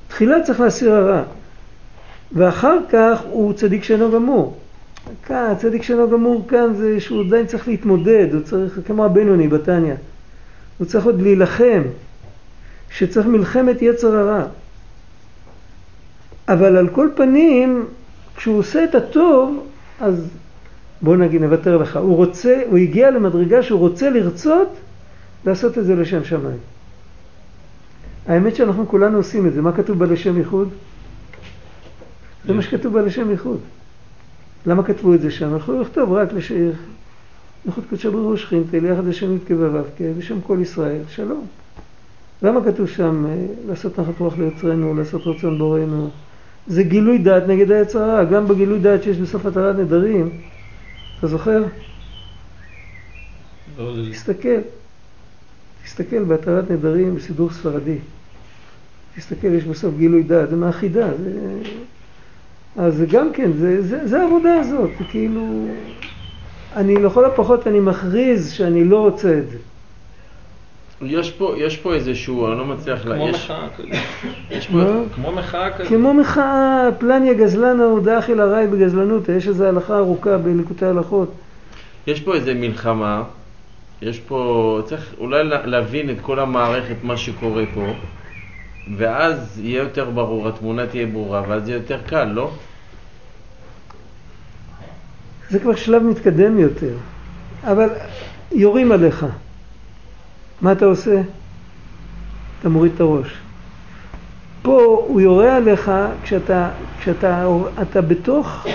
[0.08, 1.22] תחילה צריך להסיר הרע,
[2.32, 4.58] ואחר כך הוא צדיק שאינו גמור.
[5.26, 9.94] כאן, צדיק שאינו גמור כאן זה שהוא עדיין צריך להתמודד, הוא צריך, כמו הבינוני בתניא,
[10.78, 11.82] הוא צריך עוד להילחם,
[12.90, 14.44] שצריך מלחמת יצר הרע.
[16.48, 17.87] אבל על כל פנים,
[18.37, 19.66] כשהוא עושה את הטוב,
[20.00, 20.28] אז
[21.02, 21.96] בוא נגיד, נוותר לך.
[21.96, 24.68] הוא רוצה, הוא הגיע למדרגה שהוא רוצה לרצות
[25.46, 26.59] לעשות את זה לשם שמיים.
[28.27, 29.62] האמת שאנחנו כולנו עושים את זה.
[29.62, 30.68] מה כתוב בלשם ייחוד?
[32.46, 33.61] זה מה שכתוב בלשם ייחוד.
[34.66, 35.57] למה כתבו את זה שם?
[35.57, 36.72] יכלו לכתוב רק לשיר.
[37.66, 41.46] ייחוד קודשא ברוך הוא שכינתא ליחד לשם י"ק ו"ק בשם כל ישראל, שלום.
[42.42, 46.11] למה כתוב שם אה, לעשות נחת רוח ליוצרנו, לעשות רצון בוראנו,
[46.66, 48.24] זה גילוי דעת נגד היצר הרע.
[48.24, 50.31] גם בגילוי דעת שיש בסוף התרת נדרים,
[51.18, 51.62] אתה זוכר?
[53.79, 54.59] לא, זה- תסתכל,
[55.88, 57.96] תסתכל בהתרת נדרים בסידור ספרדי.
[59.16, 61.09] תסתכל, יש בסוף גילוי דעת, זה מהחידה.
[61.24, 61.31] זה...
[62.77, 65.66] אז זה גם כן, זה, זה, זה העבודה הזאת, כאילו...
[66.77, 69.57] אני לכל הפחות אני מכריז שאני לא רוצה את זה.
[71.03, 73.88] יש פה, יש פה איזשהו, אני לא מצליח, לה- כמו יש, מחאה כזאת.
[74.51, 75.01] יש פה, מה?
[75.14, 75.88] כמו מחאה כזאת.
[75.88, 81.33] כמו מחאה, פלניה גזלנה הודח אל הרי בגזלנות, יש איזו הלכה ארוכה בליקוטי הלכות.
[82.07, 83.22] יש פה איזה מלחמה,
[84.02, 84.38] יש פה,
[84.87, 87.92] צריך אולי לה- להבין את כל המערכת, מה שקורה פה,
[88.96, 92.50] ואז יהיה יותר ברור, התמונה תהיה ברורה, ואז יהיה יותר קל, לא?
[95.50, 96.94] זה כבר שלב מתקדם יותר.
[97.64, 97.88] אבל
[98.52, 99.26] יורים עליך.
[100.61, 101.20] מה אתה עושה?
[102.61, 103.28] אתה מוריד את הראש.
[104.62, 105.90] פה הוא יורה עליך
[106.22, 107.46] כשאתה, כשאתה
[107.82, 108.66] אתה בתוך,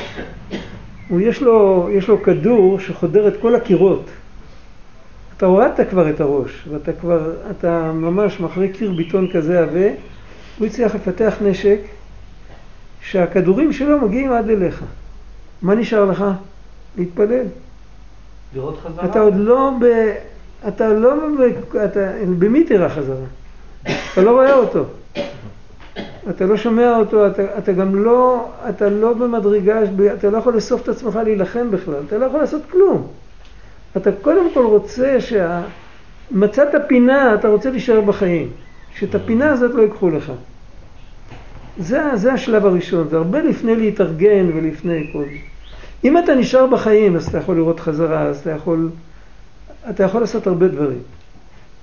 [1.08, 4.06] הוא יש לו, יש לו כדור שחודר את כל הקירות.
[5.44, 9.88] אתה הורדת כבר את הראש, ואתה כבר, אתה ממש מחריג קיר ביטון כזה עבה,
[10.60, 11.80] הוא הצליח לפתח נשק
[13.02, 14.84] שהכדורים שלו מגיעים עד אליך.
[15.62, 16.26] מה נשאר לך?
[16.98, 17.46] להתפלל.
[18.56, 19.06] לראות חזרה.
[19.06, 19.86] אתה עוד לא ב...
[20.68, 21.42] אתה לא ב...
[21.78, 22.12] אתה...
[22.40, 23.26] במי תראה חזרה?
[24.14, 24.86] אתה לא רואה אותו.
[26.30, 29.80] אתה לא שומע אותו, אתה, אתה גם לא, אתה לא במדרגה,
[30.14, 33.08] אתה לא יכול לאסוף את עצמך להילחם בכלל, אתה לא יכול לעשות כלום.
[33.98, 35.62] אתה קודם כל רוצה שה...
[36.32, 38.50] מצאת פינה, אתה רוצה להישאר בחיים.
[38.96, 40.32] שאת הפינה הזאת לא ייקחו לך.
[41.78, 45.38] זה, זה השלב הראשון, זה הרבה לפני להתארגן ולפני כל זה.
[46.04, 48.90] אם אתה נשאר בחיים, אז אתה יכול לראות חזרה, אז אתה יכול,
[49.90, 51.02] אתה יכול לעשות הרבה דברים.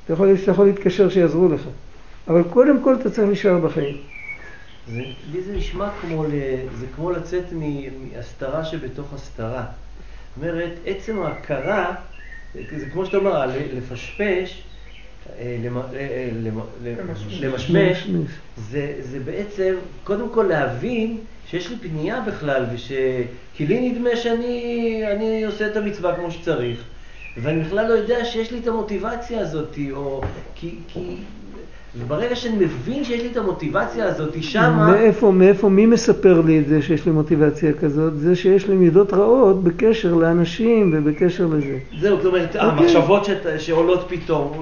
[0.05, 1.63] אתה יכול, אתה יכול להתקשר שיעזרו לך.
[2.29, 3.97] אבל קודם כל אתה צריך להישאר בחיים.
[4.89, 6.31] זה, לי זה נשמע כמו, ל,
[6.79, 9.65] זה כמו לצאת מהסתרה שבתוך הסתרה.
[10.37, 11.95] זאת אומרת, עצם ההכרה,
[12.77, 14.63] זה כמו שאתה אומר, לפשפש,
[15.39, 15.57] אה,
[15.95, 17.41] אה, אה, למ- למשמש.
[17.43, 18.07] למשמש,
[18.57, 22.93] זה, זה בעצם, קודם כל להבין שיש לי פנייה בכלל, וש...
[23.55, 26.85] כי לי נדמה שאני אני עושה את המצווה כמו שצריך,
[27.37, 30.23] ואני בכלל לא יודע שיש לי את המוטיבציה הזאת, או
[30.55, 30.75] כי...
[30.89, 31.17] כי...
[31.99, 34.91] וברגע שאני מבין שיש לי את המוטיבציה הזאת, שמה...
[34.91, 38.19] מאיפה, מאיפה, מי מספר לי את זה שיש לי מוטיבציה כזאת?
[38.19, 41.79] זה שיש לי מידות רעות בקשר לאנשים ובקשר לזה.
[42.01, 44.53] זהו, זאת אומרת, המחשבות שאת- שעולות פתאום,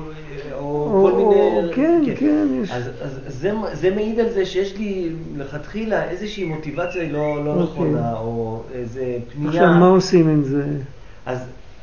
[0.53, 1.41] או או- כל מיני...
[1.41, 2.71] או- כן, כן, יש.
[2.71, 7.63] אז, אז זה, זה מעיד על זה שיש לי לכתחילה איזושהי מוטיבציה לא, לא אוקיי.
[7.65, 9.49] נכונה, או איזה פנייה.
[9.51, 10.63] עכשיו, מה עושים עם זה?
[11.27, 11.39] אז,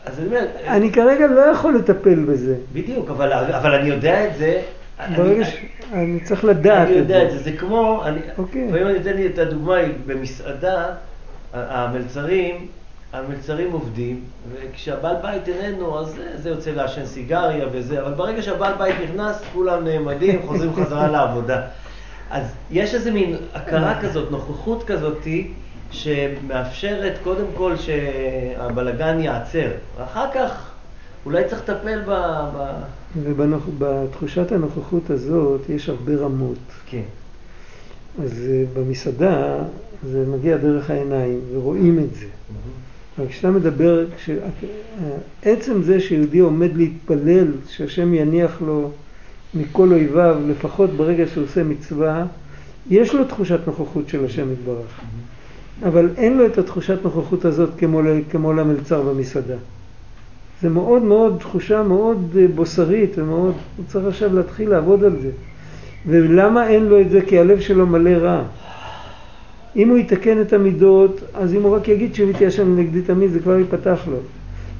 [0.05, 2.55] אז אני אומר, אני כרגע לא יכול לטפל בזה.
[2.73, 4.61] בדיוק, אבל, אבל אני יודע את זה.
[4.99, 5.55] ברגע אני, ש...
[5.93, 7.37] אני צריך לדעת אני את יודע את זה.
[7.37, 8.67] זה, זה כמו, אני, אוקיי.
[8.67, 10.85] לפעמים אני אתן לי את הדוגמה, במסעדה,
[11.53, 12.67] המלצרים,
[13.13, 14.19] המלצרים עובדים,
[14.51, 19.43] וכשהבעל בית איננו, אז זה, זה יוצא לעשן סיגריה וזה, אבל ברגע שהבעל בית נכנס,
[19.53, 21.61] כולם נעמדים, חוזרים חזרה לעבודה.
[22.31, 25.51] אז יש איזה מין הכרה כזאת, נוכחות כזאתי,
[25.91, 29.67] שמאפשרת קודם כל שהבלגן ייעצר.
[29.97, 30.69] ואחר כך
[31.25, 32.11] אולי צריך לטפל ב...
[32.57, 32.71] ב...
[33.23, 36.57] ובתחושת הנוכחות הזאת יש הרבה רמות.
[36.85, 37.03] כן.
[38.23, 39.57] אז אה, במסעדה
[40.03, 42.25] זה מגיע דרך העיניים ורואים את זה.
[43.17, 44.29] אבל כשאתה מדבר, כש...
[45.43, 48.91] עצם זה שיהודי עומד להתפלל, שהשם יניח לו
[49.53, 52.25] מכל אויביו, לפחות ברגע שהוא עושה מצווה,
[52.89, 55.01] יש לו תחושת נוכחות של השם יתברך.
[55.83, 58.01] אבל אין לו את התחושת נוכחות הזאת כמו,
[58.31, 59.55] כמו למלצר במסעדה.
[60.65, 65.29] זה מאוד מאוד, תחושה מאוד אה, בוסרית ומאוד, הוא צריך עכשיו להתחיל לעבוד על זה.
[66.07, 67.21] ולמה אין לו את זה?
[67.21, 68.43] כי הלב שלו מלא רע.
[69.75, 73.39] אם הוא יתקן את המידות, אז אם הוא רק יגיד שהביתי השם נגדי תמיד, זה
[73.39, 74.17] כבר ייפתח לו.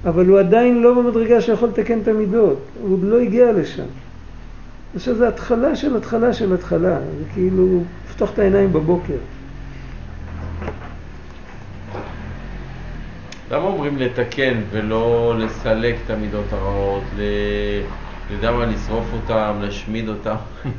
[0.06, 3.90] אבל הוא עדיין לא במדרגה שיכול לתקן את המידות, הוא עוד לא הגיע לשם.
[4.96, 9.18] עכשיו זה התחלה של התחלה של התחלה, זה כאילו לפתוח את העיניים בבוקר.
[13.52, 17.22] למה אומרים לתקן ולא לסלק את המידות הרעות, ל...
[18.30, 20.36] יודע מה, לשרוף אותם, להשמיד אותם?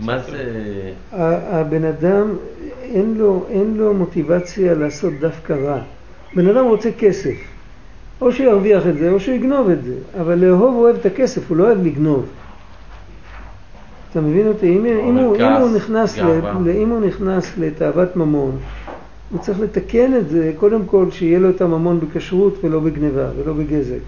[0.00, 0.92] מה זה...
[1.12, 2.36] הבן אדם,
[2.82, 5.78] אין לו, אין לו מוטיבציה לעשות דווקא רע.
[6.34, 7.36] בן אדם רוצה כסף.
[8.20, 9.94] או שירוויח את זה, או שיגנוב את זה.
[10.20, 12.26] אבל לאהוב הוא אוהב את הכסף, הוא לא אוהב לגנוב.
[14.10, 14.76] אתה מבין אותי?
[14.76, 16.18] אם, אם, הוא, אם, הוא נכנס.
[16.18, 18.58] ל, אם הוא נכנס לתאוות ממון,
[19.30, 23.52] הוא צריך לתקן את זה, קודם כל שיהיה לו את הממון בכשרות ולא בגניבה ולא
[23.52, 23.98] בגזל.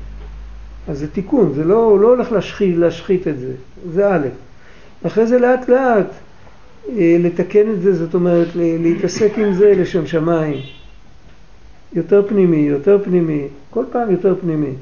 [0.88, 3.52] אז זה תיקון, זה לא, הוא לא הולך להשחית, להשחית את זה,
[3.92, 4.28] זה א'.
[5.06, 6.06] אחרי זה לאט לאט
[6.88, 10.60] אה, לתקן את זה, זאת אומרת להתעסק עם זה לשם שמיים.
[11.92, 14.72] יותר פנימי, יותר פנימי, כל פעם יותר פנימי.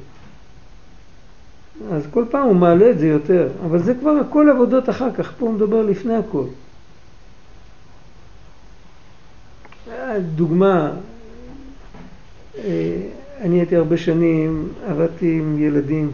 [1.91, 5.33] אז כל פעם הוא מעלה את זה יותר, אבל זה כבר הכל עבודות אחר כך,
[5.37, 6.43] פה הוא מדבר לפני הכל.
[10.35, 10.91] דוגמה,
[12.57, 13.01] אה,
[13.41, 16.11] אני הייתי הרבה שנים, עבדתי עם ילדים,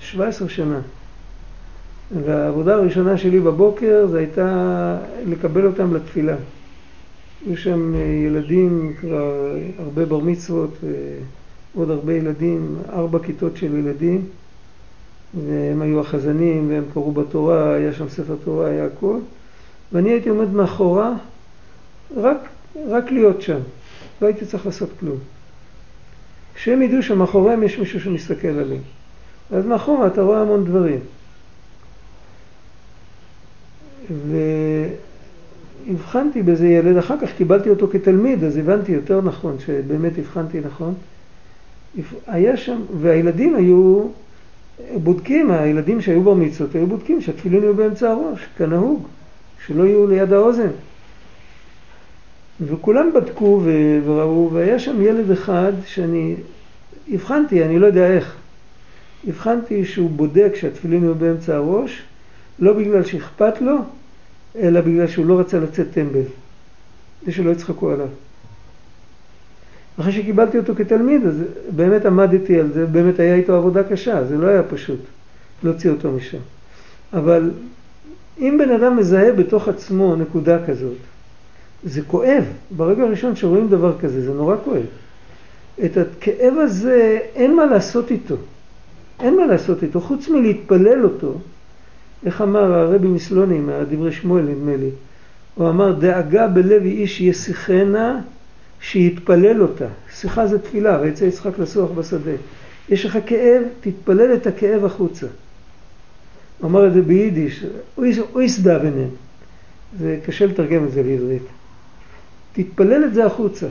[0.00, 0.80] 17 שנה.
[2.24, 6.36] והעבודה הראשונה שלי בבוקר זה הייתה לקבל אותם לתפילה.
[7.46, 10.78] היו שם אה, ילדים, כבר הרבה בר מצוות
[11.74, 14.24] ועוד הרבה ילדים, ארבע כיתות של ילדים,
[15.46, 19.16] והם היו החזנים והם קראו בתורה, היה שם ספר תורה, היה הכל,
[19.92, 21.12] ואני הייתי עומד מאחורה
[22.16, 22.48] רק,
[22.88, 23.58] רק להיות שם,
[24.22, 25.18] לא הייתי צריך לעשות כלום.
[26.54, 28.82] כשהם ידעו שמאחוריהם יש מישהו שמסתכל עליהם.
[29.52, 31.00] אז מאחורה אתה רואה המון דברים.
[35.86, 40.94] והבחנתי באיזה ילד, אחר כך קיבלתי אותו כתלמיד, אז הבנתי יותר נכון, שבאמת הבחנתי נכון.
[42.26, 44.06] היה שם, והילדים היו
[44.94, 49.06] בודקים, הילדים שהיו בר מצוות היו בודקים שהתפילין יהיו באמצע הראש, כנהוג,
[49.66, 50.70] שלא יהיו ליד האוזן.
[52.60, 53.62] וכולם בדקו
[54.04, 56.34] וראו, והיה שם ילד אחד שאני
[57.12, 58.34] הבחנתי, אני לא יודע איך,
[59.28, 62.02] הבחנתי שהוא בודק שהתפילין יהיו באמצע הראש,
[62.58, 63.76] לא בגלל שאכפת לו,
[64.56, 66.22] אלא בגלל שהוא לא רצה לצאת טמבל,
[67.22, 68.08] כדי שלא יצחקו עליו.
[70.00, 74.38] אחרי שקיבלתי אותו כתלמיד, אז באמת עמדתי על זה, באמת היה איתו עבודה קשה, זה
[74.38, 75.00] לא היה פשוט
[75.62, 76.38] להוציא אותו משם.
[77.12, 77.50] אבל
[78.38, 80.96] אם בן אדם מזהה בתוך עצמו נקודה כזאת,
[81.84, 82.44] זה כואב.
[82.70, 84.82] ברגע הראשון שרואים דבר כזה, זה נורא כואב.
[85.84, 88.36] את הכאב הזה, אין מה לעשות איתו.
[89.20, 91.38] אין מה לעשות איתו, חוץ מלהתפלל אותו.
[92.26, 94.90] איך אמר הרבי מסלוני, מהדברי שמואל נדמה לי,
[95.54, 98.20] הוא אמר, דאגה בלב איש ישיחנה
[98.80, 99.86] שיתפלל אותה.
[100.14, 102.32] שיחה זה תפילה, ויצא יצחק לסוח בשדה.
[102.88, 105.26] יש לך כאב, תתפלל את הכאב החוצה.
[106.58, 107.64] הוא אמר את זה ביידיש,
[108.42, 109.08] יסדה ביניהם.
[109.98, 111.42] זה קשה לתרגם את זה לעברית.
[112.54, 113.66] תתפלל את זה החוצה.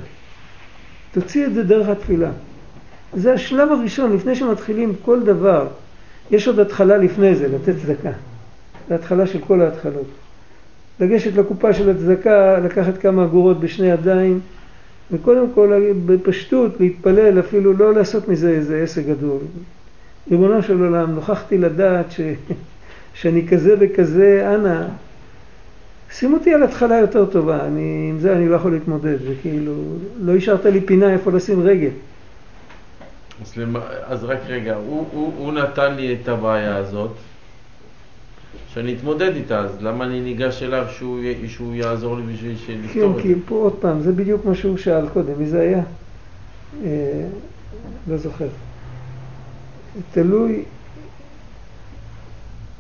[1.12, 2.32] תוציא את זה דרך התפילה.
[3.14, 5.68] זה השלב הראשון, לפני שמתחילים כל דבר.
[6.32, 8.12] יש עוד התחלה לפני זה, לתת צדקה.
[8.90, 10.08] זה התחלה של כל ההתחלות.
[11.00, 14.40] לגשת לקופה של הצדקה, לקחת כמה אגורות בשני ידיים,
[15.12, 19.40] וקודם כל בפשטות להתפלל, אפילו לא לעשות מזה איזה עסק גדול.
[20.32, 22.22] ריבונו של עולם, נוכחתי לדעת ש...
[23.14, 24.88] שאני כזה וכזה, אנא,
[26.14, 29.74] שים אותי על התחלה יותר טובה, אני, עם זה אני לא יכול להתמודד, זה כאילו,
[30.22, 31.90] לא השארת לי פינה איפה לשים רגל.
[33.42, 33.76] אז, למ...
[34.04, 37.12] אז רק רגע, הוא, הוא, הוא נתן לי את הבעיה הזאת,
[38.74, 43.10] שאני אתמודד איתה, אז למה אני ניגש אליו שהוא, שהוא יעזור לי בשביל לפתור כן,
[43.10, 43.22] את זה?
[43.22, 45.82] כן, כי פה עוד פעם, זה בדיוק מה שהוא שאל קודם, מי זה היה?
[46.84, 47.26] אה,
[48.08, 48.48] לא זוכר.
[50.12, 50.64] תלוי,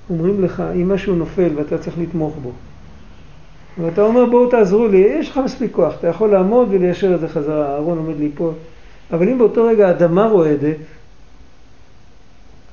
[0.09, 2.51] אומרים לך, אם משהו נופל ואתה צריך לתמוך בו,
[3.77, 7.27] ואתה אומר בואו תעזרו לי, יש לך מספיק כוח, אתה יכול לעמוד וליישר את זה
[7.27, 8.51] חזרה, הארון עומד ליפול,
[9.11, 10.77] אבל אם באותו רגע האדמה רועדת,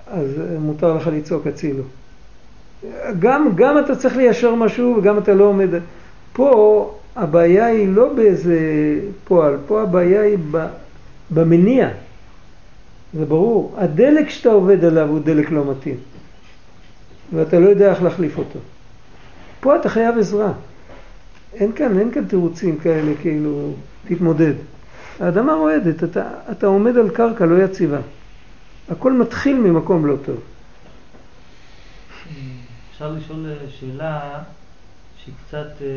[0.06, 1.82] אז מותר לך לצעוק הצילו.
[3.18, 5.68] גם, גם אתה צריך ליישר משהו וגם אתה לא עומד.
[6.32, 8.58] פה הבעיה היא לא באיזה
[9.24, 10.38] פועל, פה הבעיה היא
[11.30, 11.88] במניע.
[13.14, 13.74] זה ברור.
[13.78, 15.96] הדלק שאתה עובד עליו הוא דלק לא מתאים.
[17.32, 18.58] ואתה לא יודע איך להחליף אותו.
[19.60, 20.52] פה אתה חייב עזרה.
[21.54, 23.72] אין כאן, אין כאן תירוצים כאלה, כאילו,
[24.08, 24.54] תתמודד.
[25.20, 27.98] האדמה רועדת, אתה, אתה עומד על קרקע לא יציבה.
[28.90, 30.40] הכל מתחיל ממקום לא טוב.
[32.92, 34.20] אפשר לשאול אה, שאלה
[35.24, 35.66] שהיא קצת...
[35.82, 35.96] אה,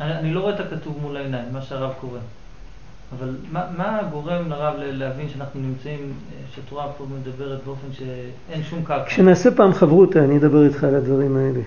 [0.00, 2.18] אני, אני לא רואה את הכתוב מול העיניים, מה שהרב קורא.
[3.18, 8.84] אבל מה, מה גורם לרב להבין שאנחנו נמצאים, אה, שהתורה פה מדברת באופן שאין שום
[8.84, 9.06] קרקע?
[9.06, 11.60] כשנעשה פעם חברותא, אני אדבר איתך על הדברים האלה.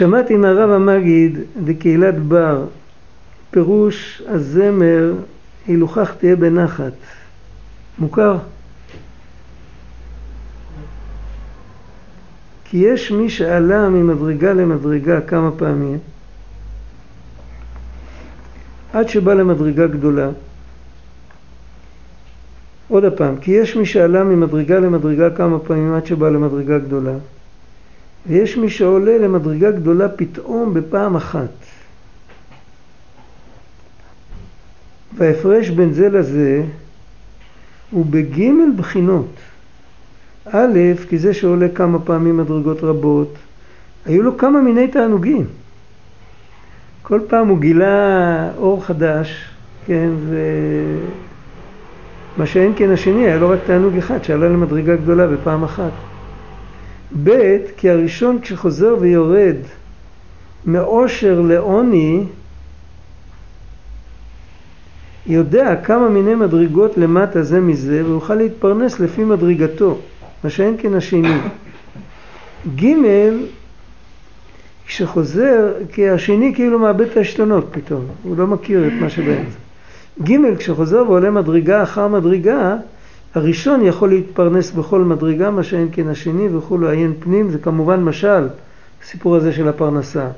[0.00, 2.64] שמעתי מהרב המגיד בקהילת בר
[3.50, 5.14] פירוש הזמר
[5.66, 6.92] הילוכך תהיה בנחת.
[7.98, 8.36] מוכר?
[12.64, 15.98] כי יש מי שעלה ממדרגה למדרגה כמה פעמים
[18.92, 20.30] עד שבא למדרגה גדולה.
[22.88, 27.14] עוד הפעם, כי יש מי שעלה ממדרגה למדרגה כמה פעמים עד שבא למדרגה גדולה,
[28.26, 31.50] ויש מי שעולה למדרגה גדולה פתאום בפעם אחת.
[35.16, 36.62] וההפרש בין זה לזה
[37.90, 39.28] הוא בגימל בחינות.
[40.52, 43.34] א', כי זה שעולה כמה פעמים מדרגות רבות,
[44.06, 45.46] היו לו כמה מיני תענוגים.
[47.02, 49.44] כל פעם הוא גילה אור חדש,
[49.86, 50.10] כן,
[52.36, 56.09] ומה שאין כן השני, היה לו רק תענוג אחד שעלה למדרגה גדולה בפעם אחת.
[57.24, 59.56] ב', כי הראשון כשחוזר ויורד
[60.66, 62.24] מאושר לעוני,
[65.26, 69.98] יודע כמה מיני מדרגות למטה זה מזה ויוכל להתפרנס לפי מדרגתו,
[70.44, 71.38] מה שאין כן השני.
[72.76, 72.94] ג'
[74.86, 79.58] כשחוזר, כי השני כאילו מאבד את העשתונות פתאום, הוא לא מכיר את מה שבאמצע.
[80.22, 82.76] ג' כשחוזר ועולה מדרגה אחר מדרגה,
[83.34, 88.48] הראשון יכול להתפרנס בכל מדרגה, מה שאין כן השני וכולו עיין פנים, זה כמובן משל,
[89.02, 90.28] הסיפור הזה של הפרנסה.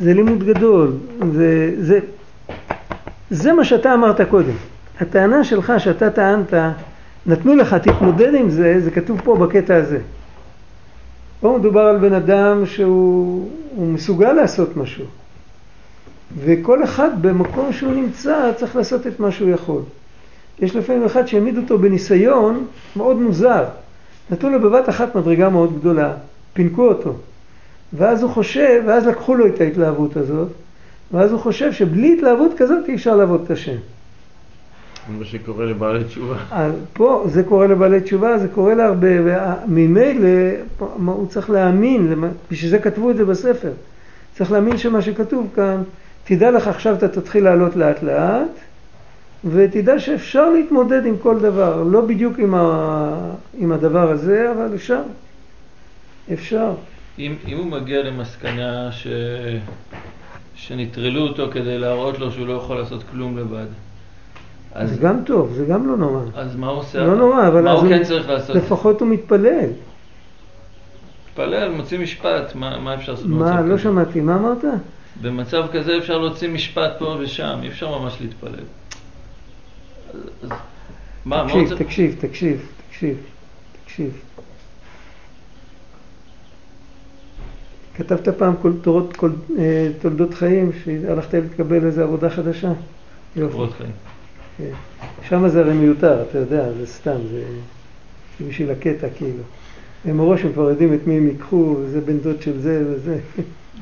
[0.00, 0.92] זה לימוד גדול,
[1.32, 1.98] זה, זה,
[3.30, 4.54] זה מה שאתה אמרת קודם.
[5.00, 6.54] הטענה שלך שאתה טענת,
[7.26, 9.98] נתנו לך, תתמודד עם זה, זה כתוב פה בקטע הזה.
[11.40, 15.04] פה מדובר על בן אדם שהוא מסוגל לעשות משהו.
[16.38, 19.82] וכל אחד במקום שהוא נמצא צריך לעשות את מה שהוא יכול.
[20.60, 22.66] יש לפעמים אחד שהעמיד אותו בניסיון
[22.96, 23.64] מאוד מוזר.
[24.30, 26.12] נתנו לו בבת אחת מדרגה מאוד גדולה,
[26.52, 27.14] פינקו אותו.
[27.92, 30.48] ואז הוא חושב, ואז לקחו לו את ההתלהבות הזאת,
[31.12, 33.76] ואז הוא חושב שבלי התלהבות כזאת אי אפשר לעבוד את השם.
[35.08, 36.36] מה שקורה לבעלי תשובה.
[36.92, 40.28] פה זה קורה לבעלי תשובה, זה קורה להרבה, וממילא
[41.04, 43.72] הוא צריך להאמין, בשביל זה כתבו את זה בספר.
[44.34, 45.82] צריך להאמין שמה שכתוב כאן,
[46.24, 48.50] תדע לך עכשיו אתה תתחיל לעלות לאט לאט,
[49.44, 55.02] ותדע שאפשר להתמודד עם כל דבר, לא בדיוק עם, ה, עם הדבר הזה, אבל אפשר.
[56.32, 56.72] אפשר.
[57.18, 59.06] אם, אם הוא מגיע למסקנה ש...
[60.54, 63.66] שנטרלו אותו כדי להראות לו שהוא לא יכול לעשות כלום לבד.
[64.76, 66.20] אז זה גם טוב, זה גם לא נורא.
[66.34, 67.04] אז מה הוא עושה?
[67.04, 68.56] לא נורא, אבל מה הוא כן צריך לעשות?
[68.56, 69.70] לפחות הוא מתפלל.
[71.28, 73.82] מתפלל, מוציא משפט, מה, מה אפשר לעשות מה, במצב לא כזה?
[73.82, 74.64] שמעתי, מה אמרת?
[75.22, 78.64] במצב כזה אפשר להוציא משפט פה ושם, אי אפשר ממש להתפלל.
[80.42, 80.50] אז,
[81.24, 81.78] מה, מה תקשיב?
[81.78, 83.16] תקשיב, תקשיב, תקשיב,
[83.84, 84.10] תקשיב.
[87.94, 92.72] כתבת פעם כל תורות, כל, אה, תולדות חיים, שהלכת להתקבל איזה עבודה חדשה?
[93.52, 93.92] קורות חיים.
[95.28, 97.42] שם זה הרי מיותר, אתה יודע, זה סתם, זה
[98.48, 99.42] בשביל הקטע כאילו.
[100.04, 103.18] הם מראש הם כבר יודעים את מי הם ייקחו, וזה בן דוד של זה וזה.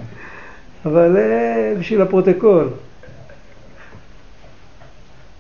[0.87, 2.69] אבל אה, בשביל הפרוטוקול.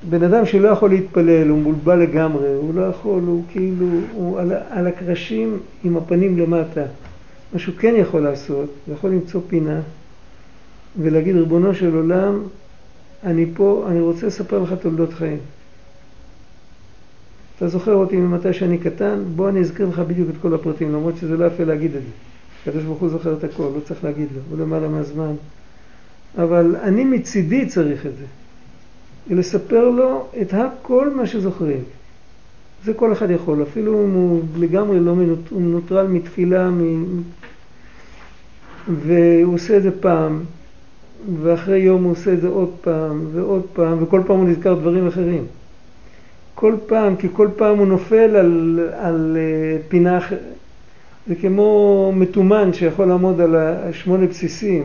[0.09, 4.53] בן אדם שלא יכול להתפלל, הוא מבולבל לגמרי, הוא לא יכול, הוא כאילו, הוא על,
[4.71, 6.85] על הקרשים עם הפנים למטה.
[7.53, 9.81] מה שהוא כן יכול לעשות, הוא יכול למצוא פינה
[10.99, 12.43] ולהגיד, ריבונו של עולם,
[13.25, 15.39] אני פה, אני רוצה לספר לך תולדות חיים.
[17.57, 19.23] אתה זוכר אותי ממתי שאני קטן?
[19.37, 22.09] בוא אני אזכיר לך בדיוק את כל הפרטים, למרות שזה לא יפה להגיד את זה.
[22.63, 25.35] הקדוש ברוך הוא זוכר את הכל, לא צריך להגיד לו, הוא למעלה מהזמן.
[26.39, 28.25] אבל אני מצידי צריך את זה.
[29.29, 31.83] ולספר לו את הכל מה שזוכרים.
[32.85, 35.15] זה כל אחד יכול, אפילו אם הוא לגמרי לא
[35.53, 37.23] מנוטרל מתפילה, מ...
[38.89, 40.41] והוא עושה את זה פעם,
[41.43, 45.07] ואחרי יום הוא עושה את זה עוד פעם ועוד פעם, וכל פעם הוא נזכר דברים
[45.07, 45.45] אחרים.
[46.55, 50.55] כל פעם, כי כל פעם הוא נופל על, על אה, פינה אחרת.
[51.27, 53.57] זה כמו מתומן שיכול לעמוד על
[53.93, 54.83] שמונה בסיסים,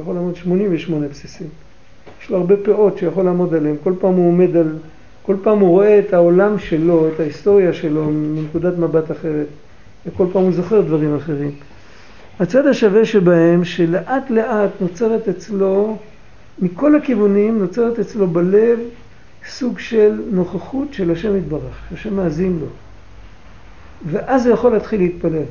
[0.00, 1.46] יכול לעמוד 88 בסיסים.
[2.22, 4.76] יש לו הרבה פאות שיכול לעמוד עליהם, כל פעם הוא עומד על,
[5.22, 9.46] כל פעם הוא רואה את העולם שלו, את ההיסטוריה שלו מנקודת מבט אחרת,
[10.06, 11.50] וכל פעם הוא זוכר דברים אחרים.
[12.40, 15.98] הצד השווה שבהם, שלאט לאט נוצרת אצלו,
[16.58, 18.78] מכל הכיוונים נוצרת אצלו בלב
[19.48, 22.66] סוג של נוכחות של השם יתברך, השם מאזין לו.
[24.06, 25.42] ואז הוא יכול להתחיל להתפלל.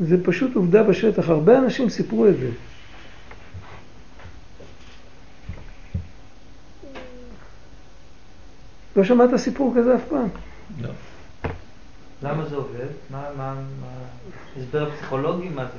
[0.00, 2.50] זה פשוט עובדה בשטח, הרבה אנשים סיפרו את זה.
[8.96, 10.28] לא שמעת סיפור כזה אף פעם?
[10.80, 10.88] לא.
[12.26, 12.86] למה זה עובד?
[13.10, 13.86] מה, מה, מה,
[14.60, 15.48] הסבר פסיכולוגי?
[15.54, 15.78] מה זה?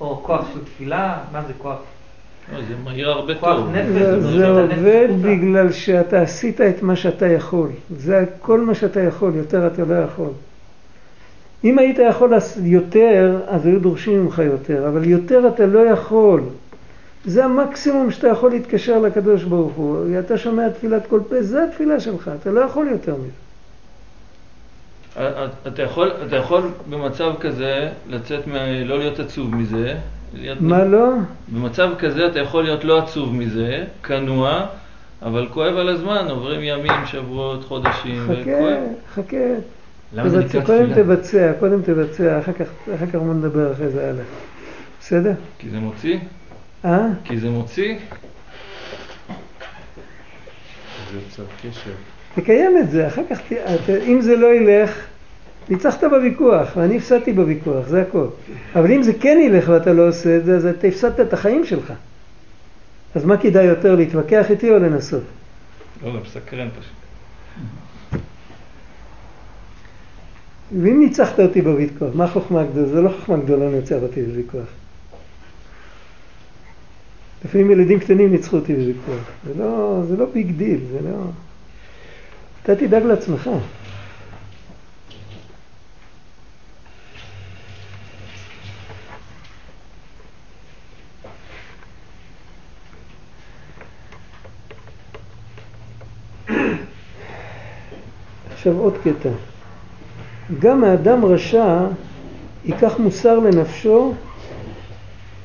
[0.00, 1.18] או כוח של תפילה?
[1.32, 1.78] מה זה כוח?
[2.52, 3.72] לא, זה מהיר הרבה כוח טוב.
[4.20, 7.68] זה, עובד בגלל שאתה עשית את מה שאתה יכול.
[7.96, 10.30] זה כל מה שאתה יכול, יותר אתה לא יכול.
[11.64, 12.30] אם היית יכול
[12.62, 16.40] יותר, אז היו דורשים ממך יותר, אבל יותר אתה לא יכול.
[17.24, 19.98] זה המקסימום שאתה יכול להתקשר לקדוש ברוך הוא.
[20.18, 23.45] אתה שומע תפילת כל פה, זה התפילה שלך, אתה לא יכול יותר מזה.
[25.66, 29.94] אתה יכול, אתה יכול במצב כזה לצאת, מה, לא להיות עצוב מזה.
[30.34, 31.12] להיות מה לא?
[31.48, 34.66] במצב כזה אתה יכול להיות לא עצוב מזה, כנוע,
[35.22, 38.82] אבל כואב על הזמן, עוברים ימים, שבועות, חודשים, חכה, וכואב.
[39.14, 39.36] חכה.
[40.14, 40.94] למה זה נקרא קודם?
[40.94, 44.24] תבצע, קודם תבצע, אחר כך, אחר כך בוא נדבר אחרי זה הלאה.
[45.00, 45.32] בסדר?
[45.58, 46.18] כי זה מוציא?
[46.84, 47.06] אה?
[47.24, 47.96] כי זה מוציא?
[51.12, 52.15] זה יוצר קשר.
[52.36, 55.06] תקיים את זה, אחר כך, ת- אם זה לא ילך,
[55.68, 58.26] ניצחת בוויכוח, ואני הפסדתי בוויכוח, זה הכל.
[58.76, 61.64] אבל אם זה כן ילך ואתה לא עושה את זה, אז אתה הפסדת את החיים
[61.64, 61.92] שלך.
[63.14, 65.22] אז מה כדאי יותר, להתווכח איתי או לנסות?
[66.04, 66.92] לא, זה מסקרן פשוט.
[70.82, 72.88] ואם ניצחת אותי בוויכוח, מה החוכמה הגדולה?
[72.88, 74.66] זה לא חוכמה גדולה לנצח אותי בוויכוח.
[77.44, 79.20] לפעמים ילדים קטנים ניצחו אותי בוויכוח.
[79.46, 81.16] זה לא, זה לא big deal, זה לא...
[82.66, 83.50] אתה תדאג לעצמך.
[98.52, 99.28] עכשיו עוד קטע.
[100.58, 101.86] גם האדם רשע
[102.64, 104.14] ייקח מוסר לנפשו,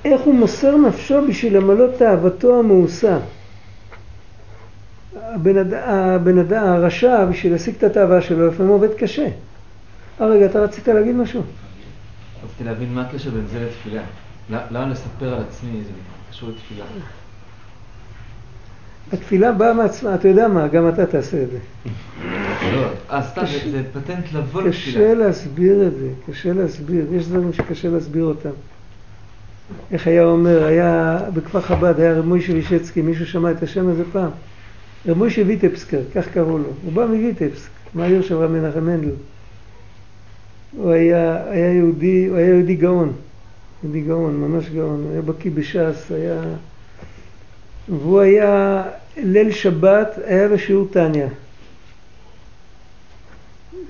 [0.05, 3.17] איך הוא מוסר נפשו בשביל למלא תאוותו המאוסה.
[5.15, 9.27] הבן אדם, הבן אדם, הרשע, בשביל להשיג את התאווה שלו, לפעמים עובד קשה.
[10.21, 11.41] אה, רגע, אתה רצית להגיד משהו?
[12.45, 14.01] רציתי להבין מה הקשר בין זה לתפילה.
[14.71, 15.89] למה לספר על עצמי זה
[16.31, 16.85] קשור לתפילה?
[19.13, 21.57] התפילה באה מעצמה, אתה יודע מה, גם אתה תעשה את זה.
[22.73, 23.41] לא, אה, סתם,
[23.71, 25.13] זה- פטנט לבוא קשה לתפילה.
[25.13, 28.49] להסביר את זה, קשה להסביר, יש דברים שקשה להסביר אותם.
[29.91, 34.03] איך היה אומר, היה בכפר חב"ד, היה רב מוישה וישצקי, מישהו שמע את השם הזה
[34.11, 34.29] פעם?
[35.07, 39.11] רב מוישה ויטפסקר, כך קראו לו, הוא בא מויטפסק, מהעיר של רב מנחם מנדל.
[40.77, 43.13] הוא היה, היה יהודי, הוא היה יהודי גאון,
[43.83, 46.41] יהודי גאון, ממש גאון, הוא היה בקיא בש"ס, היה...
[47.89, 48.83] והוא היה,
[49.17, 51.27] ליל שבת, היה לו שיעור טניה.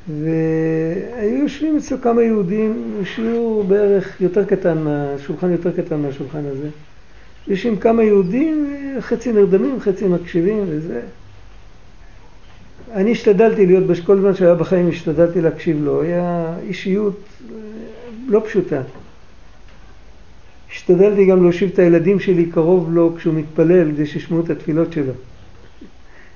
[0.07, 4.85] והיו יושבים אצלו כמה יהודים, שיעור בערך יותר קטן,
[5.27, 6.69] שולחן יותר קטן מהשולחן הזה.
[7.47, 11.01] יושבים כמה יהודים, חצי נרדמים, חצי מקשיבים וזה.
[12.93, 17.19] אני השתדלתי להיות, כל זמן שהיה בחיים השתדלתי להקשיב לו, היה אישיות
[17.49, 17.55] אה,
[18.27, 18.81] לא פשוטה.
[20.71, 25.13] השתדלתי גם להושיב את הילדים שלי קרוב לו כשהוא מתפלל, כדי שישמעו את התפילות שלו.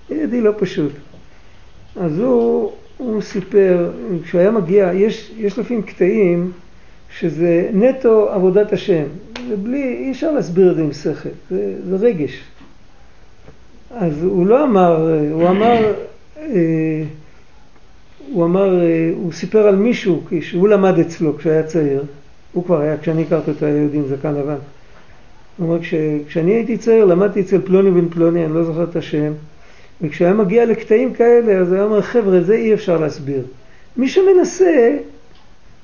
[0.10, 0.92] ילדי לא פשוט.
[1.96, 3.92] אז הוא, הוא סיפר,
[4.24, 6.52] כשהוא היה מגיע, יש, יש לפעמים קטעים
[7.20, 9.04] שזה נטו עבודת השם.
[9.50, 12.42] זה בלי, אי אפשר להסביר את זה עם שכל, זה, זה רגש.
[13.92, 15.94] אז הוא לא אמר, הוא אמר,
[16.38, 17.04] אה,
[18.32, 22.04] הוא אמר, אה, הוא סיפר על מישהו, שהוא למד אצלו כשהיה צעיר,
[22.54, 24.56] הוא כבר היה, כשאני הכרתי אותו היה יהודי עם זקן לבן.
[25.58, 25.94] הוא אומר, כש,
[26.28, 29.34] כשאני הייתי צעיר למדתי אצל פלוני בן פלוני, אני לא זוכר את השם,
[30.02, 33.44] וכשהיה מגיע לקטעים כאלה, אז הוא היה אומר, חבר'ה, זה אי אפשר להסביר.
[33.98, 34.98] מי שמנסה,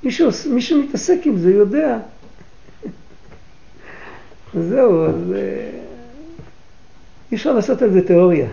[0.03, 1.97] מי, שעוש, מי שמתעסק עם זה יודע.
[4.53, 5.69] זהו, אז אה,
[7.31, 8.49] אי אפשר לעשות על זה תיאוריה.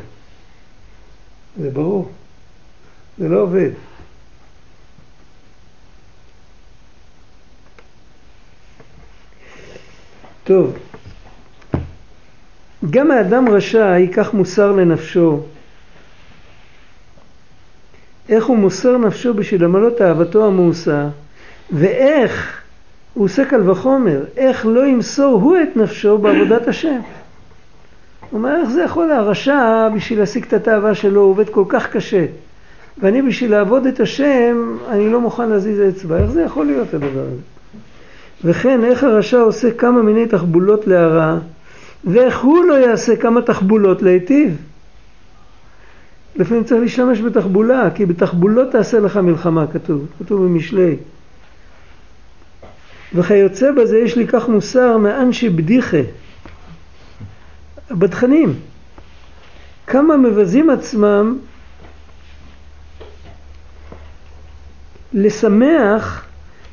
[1.61, 2.11] זה ברור.
[3.18, 3.70] זה לא עובד.
[10.44, 10.78] טוב,
[12.90, 15.42] גם האדם רשע ייקח מוסר לנפשו.
[18.28, 21.09] איך הוא מוסר נפשו בשביל למלא תאוותו המאוסה,
[21.72, 22.58] ואיך
[23.19, 27.01] הוא עושה קל וחומר, איך לא ימסור הוא את נפשו בעבודת השם.
[28.31, 31.91] הוא אומר, איך זה יכול, הרשע בשביל להשיג את התאווה שלו הוא עובד כל כך
[31.91, 32.27] קשה,
[32.99, 37.21] ואני בשביל לעבוד את השם, אני לא מוכן להזיז אצבע, איך זה יכול להיות הדבר
[37.21, 37.41] הזה?
[38.45, 41.39] וכן, איך הרשע עושה כמה מיני תחבולות להרע,
[42.05, 44.57] ואיך הוא לא יעשה כמה תחבולות להיטיב.
[46.37, 50.97] לפעמים צריך להשתמש בתחבולה, כי בתחבולות תעשה לך מלחמה, כתוב, כתוב במשלי.
[53.15, 55.97] וכיוצא בזה יש לי כך מוסר מאנשי בדיחה,
[57.91, 58.55] הבדחנים,
[59.87, 61.39] כמה מבזים עצמם
[65.13, 66.25] לשמח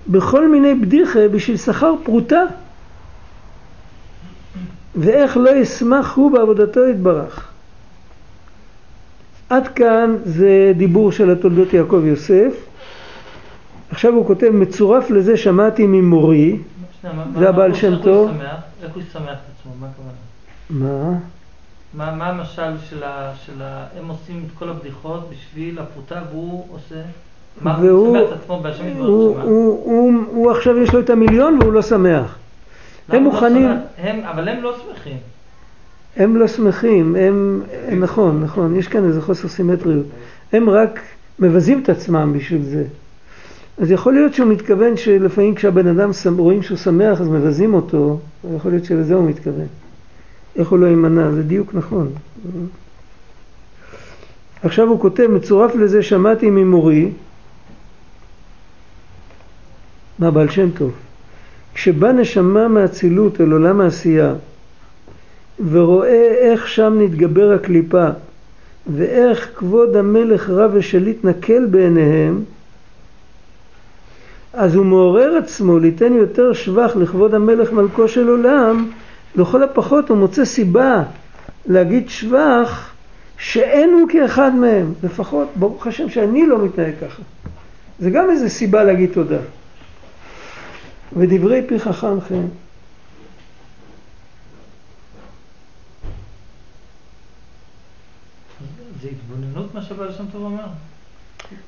[0.07, 2.43] בכל מיני בדיחה בשביל שכר פרוטה
[4.95, 7.47] ואיך לא ישמח הוא בעבודתו יתברך.
[9.49, 12.53] עד כאן זה דיבור של התולדות יעקב יוסף.
[13.91, 16.57] עכשיו הוא כותב, מצורף לזה שמעתי ממורי,
[17.39, 18.29] זה הבעל שם טוב.
[18.29, 18.37] הוא?
[18.83, 19.71] איך הוא ישמח את עצמו?
[19.79, 20.11] מה הכוונה?
[20.69, 21.17] מה?
[21.93, 23.31] מה מה המשל של ה...
[23.45, 23.85] של ה...
[23.99, 26.95] הם עושים את כל הבדיחות בשביל הפרוטה והוא עושה...
[27.61, 29.39] מה הוא והוא, ישמח את עצמו בהשם הוא, יתברך הוא?
[29.41, 32.37] הוא, הוא, הוא עכשיו יש לו את המיליון והוא לא שמח.
[33.09, 34.07] הם הוא לא מוכנים, שמח?
[34.09, 35.17] הם- אבל הם לא שמחים.
[36.17, 37.63] הם לא שמחים, הם,
[37.99, 40.05] נכון, נכון, יש כאן איזה חוסר סימטריות.
[40.53, 40.99] הם רק
[41.39, 42.83] מבזים את עצמם בשביל זה.
[43.77, 48.19] אז יכול להיות שהוא מתכוון שלפעמים כשהבן אדם רואים שהוא שמח אז מבזים אותו,
[48.55, 49.67] יכול להיות שלזה הוא מתכוון.
[50.55, 52.11] איך הוא לא יימנע, זה דיוק נכון.
[54.63, 57.11] עכשיו הוא כותב, מצורף לזה שמעתי ממורי,
[60.19, 60.91] מה בעל שם טוב,
[61.73, 64.33] כשבא נשמה מאצילות אל עולם העשייה
[65.69, 68.07] ורואה איך שם נתגבר הקליפה
[68.87, 72.43] ואיך כבוד המלך רב ושליט נקל בעיניהם
[74.55, 78.91] אז הוא מעורר עצמו ליתן יותר שבח לכבוד המלך מלכו של עולם
[79.35, 81.03] לכל הפחות הוא מוצא סיבה
[81.65, 82.93] להגיד שבח
[83.37, 87.21] שאין הוא כאחד מהם לפחות ברוך השם שאני לא מתנהג ככה.
[87.99, 89.39] זה גם איזה סיבה להגיד תודה.
[91.13, 92.45] ודברי פי חכם כן
[99.01, 100.65] זה התבוננות מה שבעל שם טוב אומר?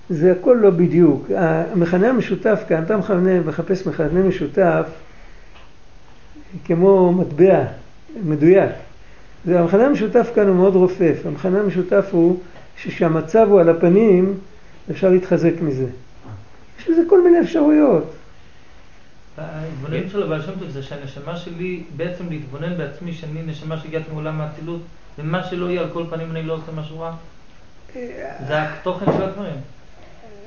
[0.10, 1.28] זה הכל לא בדיוק.
[1.38, 4.86] המכנה המשותף כאן, אתה מכנה, מחפש מכנה משותף
[6.66, 7.64] כמו מטבע
[8.24, 8.72] מדויק.
[9.46, 11.18] זה, המכנה המשותף כאן הוא מאוד רופף.
[11.26, 12.40] המכנה המשותף הוא
[12.78, 14.34] שכשהמצב הוא על הפנים,
[14.92, 15.88] אפשר להתחזק מזה.
[16.80, 18.14] יש לזה כל מיני אפשרויות.
[19.38, 24.42] ההתבוננות של הבעל שם טוב זה שהנשמה שלי, בעצם להתבונן בעצמי, שאני נשמה שהגעתי מעולם
[24.42, 24.82] האצילות,
[25.20, 27.16] ומה שלא יהיה על כל פנים אני לא עושה משהו רע?
[28.48, 29.56] זה התוכן של הדברים.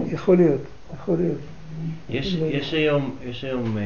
[0.06, 0.60] יכול להיות,
[0.94, 1.38] יכול להיות.
[2.10, 3.82] יש, יש היום, יש היום, אה,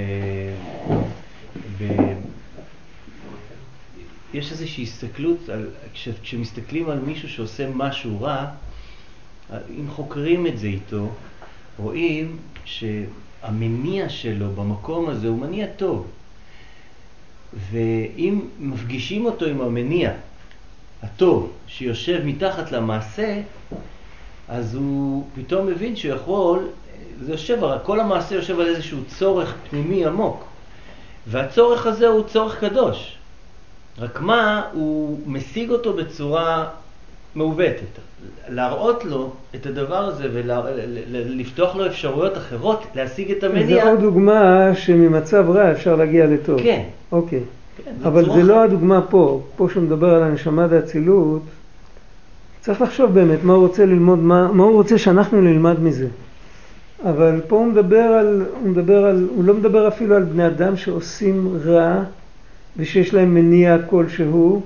[1.78, 1.84] ב,
[4.34, 8.46] יש איזושהי הסתכלות, על, כש, כשמסתכלים על מישהו שעושה משהו רע,
[9.52, 11.10] אם חוקרים את זה איתו,
[11.78, 16.06] רואים שהמניע שלו במקום הזה הוא מניע טוב.
[17.70, 20.12] ואם מפגישים אותו עם המניע
[21.04, 23.40] הטוב שיושב מתחת למעשה,
[24.48, 26.58] אז הוא פתאום מבין שהוא יכול,
[27.20, 30.44] זה יושב, כל המעשה יושב על איזשהו צורך פנימי עמוק.
[31.26, 33.16] והצורך הזה הוא צורך קדוש.
[33.98, 36.66] רק מה, הוא משיג אותו בצורה
[37.34, 37.98] מעוותת.
[38.48, 43.84] להראות לו את הדבר הזה ולפתוח לו אפשרויות אחרות להשיג את המניע.
[43.84, 46.62] זה עוד דוגמה שממצב רע אפשר להגיע לטוב.
[46.62, 46.82] כן.
[47.12, 47.40] אוקיי.
[47.76, 49.42] כן, אבל זה לא הדוגמה פה.
[49.56, 51.42] פה שהוא מדבר על הנשמה והאצילות,
[52.60, 56.08] צריך לחשוב באמת מה הוא רוצה ללמוד, מה, מה הוא רוצה שאנחנו נלמד מזה.
[57.04, 60.76] אבל פה הוא מדבר על, הוא מדבר על, הוא לא מדבר אפילו על בני אדם
[60.76, 62.02] שעושים רע
[62.76, 64.62] ושיש להם מניע כלשהו,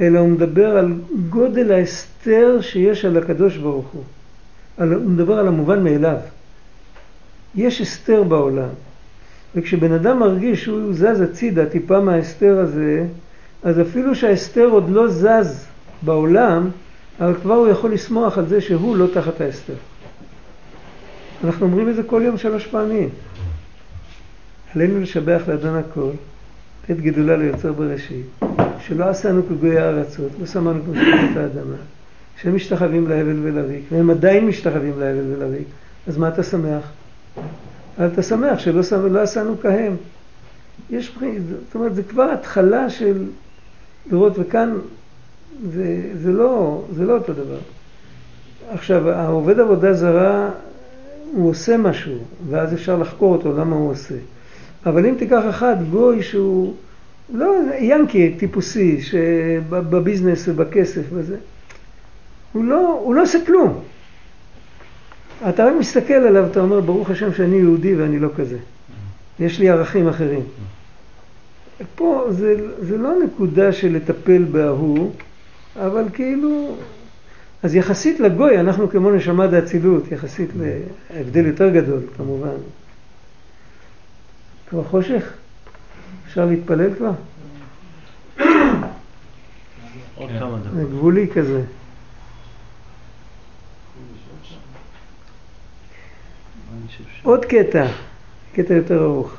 [0.00, 0.92] אלא הוא מדבר על
[1.30, 4.02] גודל ההסתר שיש על הקדוש ברוך הוא.
[4.78, 6.16] על, הוא מדבר על המובן מאליו.
[7.54, 8.68] יש הסתר בעולם,
[9.56, 13.06] וכשבן אדם מרגיש שהוא זז הצידה טיפה מההסתר הזה,
[13.62, 15.66] אז אפילו שההסתר עוד לא זז
[16.02, 16.68] בעולם,
[17.20, 19.74] אבל כבר הוא יכול לשמוח על זה שהוא לא תחת ההסתר.
[21.44, 23.08] אנחנו אומרים את זה כל יום שלוש פעמים.
[24.74, 26.10] עלינו לשבח לאדון הכל,
[26.90, 28.26] את גידולה ליוצר בראשית,
[28.80, 31.76] שלא עשינו כגויי הארצות, לא שמענו כמו שפת האדמה,
[32.42, 35.66] שהם משתחווים להבל ולריק, והם עדיין משתחווים להבל ולריק,
[36.06, 36.82] אז מה אתה שמח?
[37.98, 39.96] אבל אתה שמח שלא לא עשינו כהם.
[40.90, 41.18] יש,
[41.66, 43.24] זאת אומרת, זה כבר התחלה של
[44.10, 44.78] לראות, וכאן
[45.72, 47.58] זה, זה, לא, זה לא אותו דבר.
[48.70, 50.50] עכשיו, העובד עבודה זרה,
[51.32, 52.14] הוא עושה משהו,
[52.50, 54.14] ואז אפשר לחקור אותו למה הוא עושה.
[54.86, 56.74] אבל אם תיקח אחד, גוי שהוא
[57.32, 61.36] לא ינקי טיפוסי, שבביזנס ובכסף וזה,
[62.52, 63.80] הוא לא, הוא לא עושה כלום.
[65.48, 68.58] אתה רק מסתכל עליו, אתה אומר, ברוך השם שאני יהודי ואני לא כזה.
[69.40, 70.42] יש לי ערכים אחרים.
[71.94, 75.12] פה זה, זה לא נקודה של לטפל בהוא,
[75.76, 76.76] אבל כאילו,
[77.62, 80.50] אז יחסית לגוי אנחנו כמו נשמה דאצילות, יחסית
[81.10, 82.56] להבדל יותר גדול כמובן.
[84.68, 85.32] כבר חושך?
[86.26, 87.10] אפשר להתפלל כבר?
[90.14, 90.72] עוד כמה דקות.
[90.74, 91.62] זה גבולי כזה.
[97.22, 97.86] עוד קטע,
[98.54, 99.36] קטע יותר ארוך.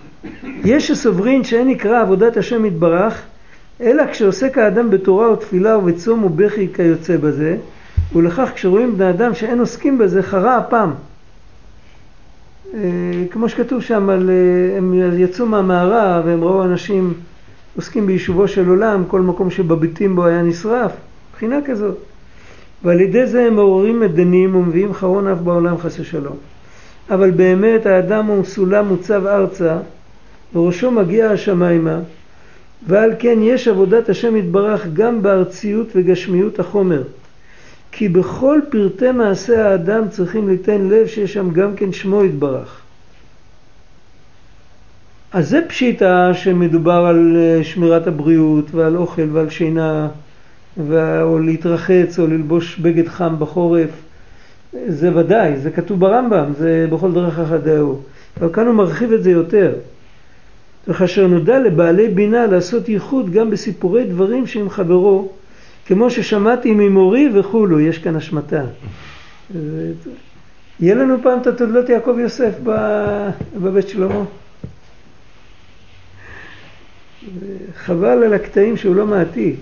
[0.64, 3.22] יש שסוברין שאין נקרא עבודת השם יתברך,
[3.82, 7.58] אלא כשעוסק האדם בתורה או תפילה ובצום ובכי כיוצא בזה,
[8.16, 10.92] ולכך כשרואים בני אדם שאין עוסקים בזה, חרה אפם.
[12.74, 12.80] אה,
[13.32, 17.14] כמו שכתוב שם, על, אה, הם יצאו מהמערה והם ראו אנשים
[17.76, 20.92] עוסקים ביישובו של עולם, כל מקום שבביטים בו היה נשרף,
[21.32, 21.98] מבחינה כזאת.
[22.84, 26.36] ועל ידי זה הם מעוררים מדנים ומביאים חרון אף בעולם חס ושלום.
[27.10, 29.78] אבל באמת האדם הוא סולם מוצב ארצה,
[30.56, 32.00] וראשו מגיע השמיימה,
[32.88, 37.04] ועל כן יש עבודת השם יתברך גם בארציות וגשמיות החומר.
[37.92, 42.82] כי בכל פרטי מעשה האדם צריכים ליתן לב שיש שם גם כן שמו יתברך.
[45.34, 50.08] אז זה פשיטה שמדובר על אה, שמירת הבריאות ועל אוכל ועל שינה
[51.22, 53.90] או להתרחץ או ללבוש בגד חם בחורף.
[54.88, 58.02] זה ודאי, זה כתוב ברמב"ם, זה בכל דרך אחדהו.
[58.40, 59.74] אבל כאן הוא מרחיב את זה יותר.
[60.88, 65.32] וכאשר נודע לבעלי בינה לעשות ייחוד גם בסיפורי דברים שעם חברו,
[65.86, 68.64] כמו ששמעתי ממורי וכולו, יש כאן השמטה.
[70.80, 72.54] יהיה לנו פעם את התולדות יעקב יוסף
[73.56, 74.24] בבית שלמה.
[77.76, 79.60] חבל על הקטעים שהוא לא מעתיק.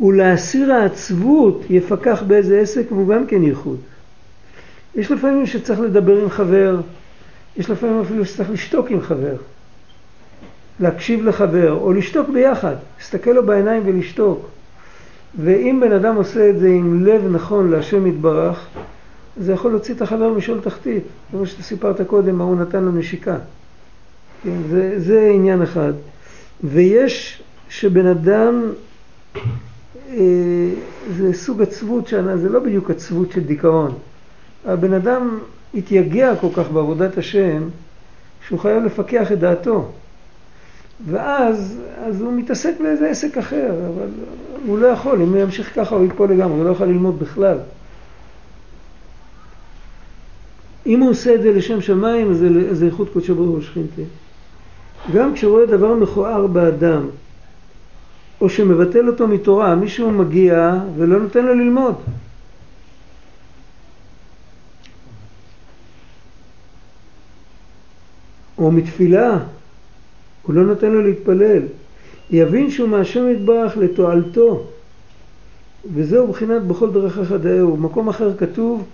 [0.00, 3.78] ולהסיר העצבות יפקח באיזה עסק והוא גם כן ייחוד.
[4.94, 6.80] יש לפעמים שצריך לדבר עם חבר,
[7.56, 9.36] יש לפעמים אפילו שצריך לשתוק עם חבר,
[10.80, 14.48] להקשיב לחבר, או לשתוק ביחד, להסתכל לו בעיניים ולשתוק.
[15.38, 18.66] ואם בן אדם עושה את זה עם לב נכון להשם יתברך,
[19.36, 21.02] זה יכול להוציא את החבר משול תחתית.
[21.30, 23.36] כמו שאתה סיפרת קודם, מה הוא נתן לו נשיקה.
[24.42, 25.92] כן, זה, זה עניין אחד.
[26.64, 28.62] ויש שבן אדם,
[31.16, 33.94] זה סוג עצבות, שנה, זה לא בדיוק עצבות של דיכאון.
[34.66, 35.38] הבן אדם
[35.74, 37.62] התייגע כל כך בעבודת השם,
[38.48, 39.90] שהוא חייב לפקח את דעתו.
[41.06, 44.08] ואז אז הוא מתעסק באיזה עסק אחר, אבל
[44.66, 47.58] הוא לא יכול, אם הוא ימשיך ככה הוא ייפול לגמרי, הוא לא יכול ללמוד בכלל.
[50.86, 54.02] אם הוא עושה את זה לשם שמיים, אז זה איכות קודשו ברוך הוא שכינתי.
[55.14, 57.06] גם כשהוא רואה דבר מכוער באדם,
[58.40, 61.94] או שמבטל אותו מתורה, מישהו מגיע ולא נותן לו ללמוד.
[68.58, 69.38] או מתפילה,
[70.42, 71.62] הוא לא נותן לו להתפלל.
[72.30, 74.66] יבין שהוא מהשם יתברך לתועלתו.
[75.94, 77.76] וזהו בחינת בכל דרכיך דאהו.
[77.76, 78.84] במקום אחר כתוב,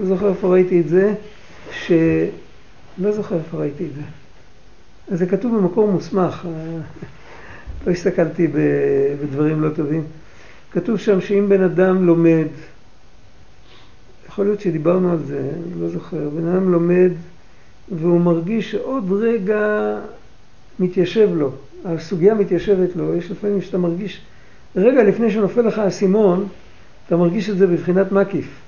[0.00, 1.14] לא זוכר איפה ראיתי את זה,
[1.72, 1.92] ש...
[2.98, 4.02] לא זוכר איפה ראיתי את זה.
[5.10, 6.46] אז זה כתוב במקור מוסמך,
[7.86, 8.48] לא הסתכלתי
[9.22, 10.02] בדברים לא טובים.
[10.72, 12.46] כתוב שם שאם בן אדם לומד,
[14.28, 17.10] יכול להיות שדיברנו על זה, אני לא זוכר, בן אדם לומד
[17.90, 19.96] והוא מרגיש שעוד רגע
[20.80, 21.52] מתיישב לו,
[21.84, 24.20] הסוגיה מתיישבת לו, יש לפעמים שאתה מרגיש,
[24.76, 26.48] רגע לפני שנופל לך האסימון,
[27.06, 28.60] אתה מרגיש את זה בבחינת מקיף.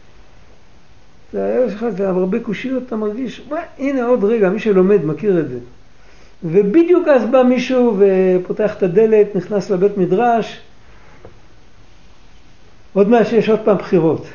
[1.33, 5.49] זה שלך, זה הרבה קושיות, אתה מרגיש, וואי, הנה עוד רגע, מי שלומד מכיר את
[5.49, 5.59] זה.
[6.45, 10.61] ובדיוק אז בא מישהו ופותח את הדלת, נכנס לבית מדרש,
[12.93, 14.27] עוד מעט שיש עוד פעם בחירות,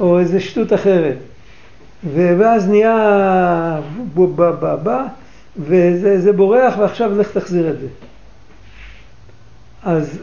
[0.00, 1.16] או איזה שטות אחרת.
[2.14, 3.80] ואז נהיה
[4.14, 5.06] בא בא,
[5.58, 7.86] וזה בורח ועכשיו לך תחזיר את זה.
[9.84, 10.18] אז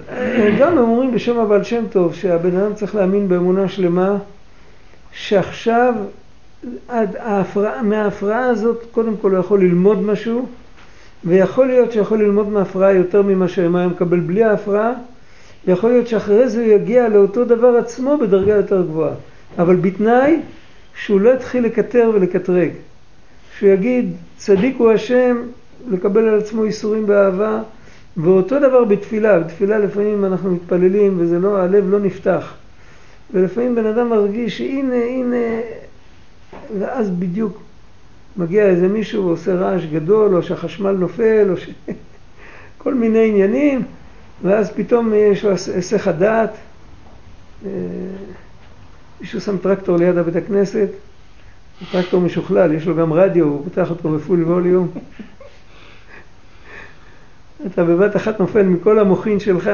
[0.59, 4.17] גם הם אומרים בשם הבעל שם טוב שהבן אדם צריך להאמין באמונה שלמה
[5.11, 5.93] שעכשיו
[6.89, 10.47] ההפרעה, מההפרעה הזאת קודם כל הוא יכול ללמוד משהו
[11.25, 14.93] ויכול להיות שיכול ללמוד מההפרעה יותר ממה שהם היה מקבל בלי ההפרעה
[15.67, 19.13] ויכול להיות שאחרי זה הוא יגיע לאותו דבר עצמו בדרגה יותר גבוהה
[19.57, 20.39] אבל בתנאי
[20.95, 22.69] שהוא לא יתחיל לקטר ולקטרג.
[23.57, 25.37] שהוא יגיד, צדיק הוא השם,
[25.89, 27.61] לקבל על עצמו איסורים באהבה,
[28.17, 32.53] ואותו דבר בתפילה, בתפילה לפעמים אנחנו מתפללים וזה לא, הלב לא נפתח.
[33.33, 35.35] ולפעמים בן אדם מרגיש שהנה, הנה,
[36.79, 37.61] ואז בדיוק
[38.37, 41.69] מגיע איזה מישהו ועושה רעש גדול, או שהחשמל נופל, או ש...
[42.83, 43.83] כל מיני עניינים,
[44.43, 46.49] ואז פתאום יש לו היסח הדעת.
[47.65, 47.69] אה,
[49.21, 50.87] מישהו שם טרקטור ליד הבית הכנסת,
[51.91, 54.87] טרקטור משוכלל, יש לו גם רדיו, הוא פותח אותו בפול ווליום.
[57.65, 59.69] אתה בבת אחת נופל מכל המוחין שלך,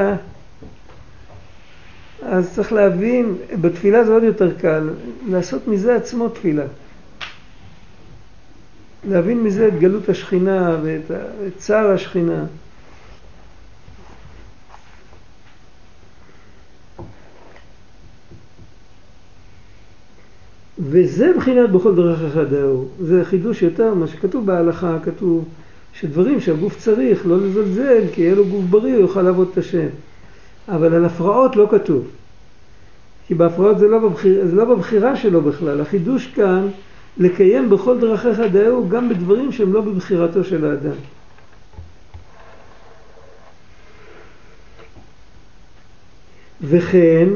[2.30, 4.90] אז צריך להבין, בתפילה זה עוד יותר קל,
[5.28, 6.64] לעשות מזה עצמו תפילה.
[9.08, 11.10] להבין מזה את גלות השכינה ואת
[11.56, 12.44] צער השכינה.
[20.78, 22.88] וזה מבחינת בכל דרך אחד ההוא.
[23.00, 25.44] זה חידוש יותר, מה שכתוב בהלכה, כתוב
[25.92, 29.88] שדברים שהגוף צריך, לא לזלזל, כי יהיה לו גוף בריא, הוא יוכל לעבוד את השם.
[30.68, 32.08] אבל על הפרעות לא כתוב.
[33.26, 35.80] כי בהפרעות זה לא, בבחיר, זה לא בבחירה שלו בכלל.
[35.80, 36.68] החידוש כאן,
[37.18, 40.96] לקיים בכל דרכיך דאהו גם בדברים שהם לא בבחירתו של האדם.
[46.62, 47.28] וכן,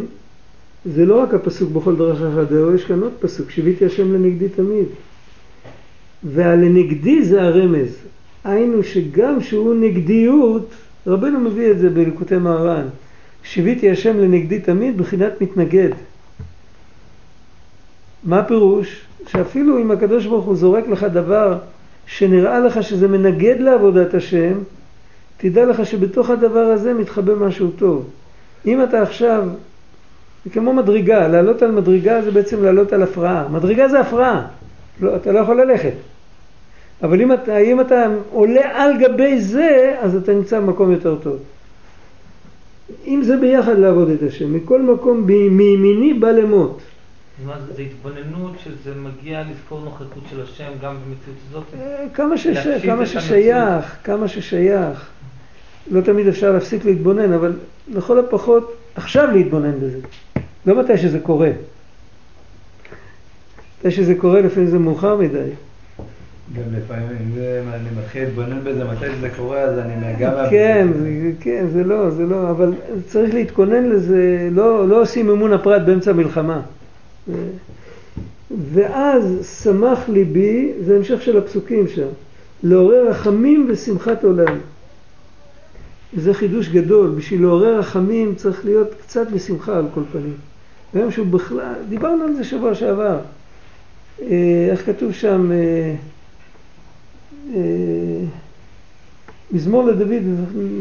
[0.85, 4.87] זה לא רק הפסוק בכל דרך אחדהו, יש כאן עוד פסוק, שיוויתי השם לנגדי תמיד.
[6.25, 7.97] והלנגדי זה הרמז.
[8.45, 10.71] היינו שגם שהוא נגדיות,
[11.07, 12.87] רבנו מביא את זה בליקוטי מהר"ן,
[13.45, 15.91] שיוויתי השם לנגדי תמיד בחינת מתנגד.
[18.25, 19.05] מה הפירוש?
[19.27, 21.59] שאפילו אם הקדוש ברוך הוא זורק לך דבר
[22.07, 24.53] שנראה לך שזה מנגד לעבודת השם,
[25.37, 28.11] תדע לך שבתוך הדבר הזה מתחבא משהו טוב.
[28.67, 29.49] אם אתה עכשיו,
[30.45, 33.49] זה כמו מדרגה, לעלות על מדרגה זה בעצם לעלות על הפרעה.
[33.49, 34.47] מדרגה זה הפרעה,
[35.01, 35.93] לא, אתה לא יכול ללכת.
[37.03, 41.37] אבל אם אתה, אם אתה עולה על גבי זה, אז אתה נמצא במקום יותר טוב.
[43.07, 46.81] אם זה ביחד לעבוד את השם, מכל מקום מימיני בא למות.
[47.77, 51.65] זה, התבוננות שזה מגיע לזכור נוכחות של השם גם במציאות הזאת?
[51.81, 55.09] אה, כמה, שש, כמה ששייך, כמה ששייך.
[55.91, 57.53] לא תמיד אפשר להפסיק להתבונן, אבל
[57.89, 59.99] לכל הפחות עכשיו להתבונן בזה.
[60.67, 61.51] לא מתי שזה קורה.
[63.79, 65.51] מתי שזה קורה לפעמים זה מאוחר מדי.
[66.57, 71.09] גם לפעמים, זה- אני מתחיל להתבונן בזה, מתי שזה קורה, אז אני נהגע כן, זה-
[71.41, 72.73] כן, זה לא, זה לא, אבל
[73.09, 76.61] צריך להתכונן לזה, לא, לא עושים אמון הפרט באמצע מלחמה.
[78.73, 79.25] ואז
[79.63, 82.07] שמח ליבי, זה המשך של הפסוקים שם,
[82.63, 84.59] לעורר רחמים ושמחת עולם.
[86.15, 90.35] וזה חידוש גדול, בשביל לעורר רחמים צריך להיות קצת בשמחה על כל פנים.
[90.95, 93.19] היום שהוא בכלל, דיברנו על זה שבוע שעבר.
[94.23, 94.37] אה,
[94.71, 95.95] איך כתוב שם, אה,
[99.53, 100.23] מזמור לדוד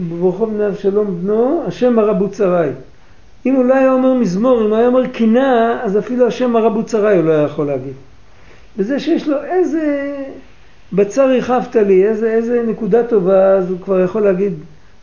[0.10, 2.70] בברכו בני אבשלום בנו, השם הרבו צרי.
[3.46, 6.84] אם הוא לא היה אומר מזמור, אם הוא היה אומר קינה, אז אפילו השם הרבו
[6.84, 7.94] צרי הוא לא היה יכול להגיד.
[8.78, 10.16] וזה שיש לו איזה
[10.94, 14.54] בצר הרחבת לי, איזה, איזה נקודה טובה, אז הוא כבר יכול להגיד,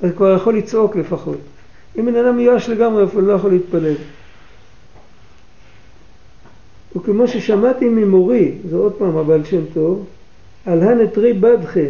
[0.01, 1.39] הוא כבר יכול לצעוק לפחות.
[1.99, 3.95] אם בן אדם מיואש לגמרי, הוא לא יכול להתפלל.
[6.97, 10.05] וכמו ששמעתי ממורי, זה עוד פעם הבעל שם טוב,
[10.69, 11.81] על הנטרי בדחה,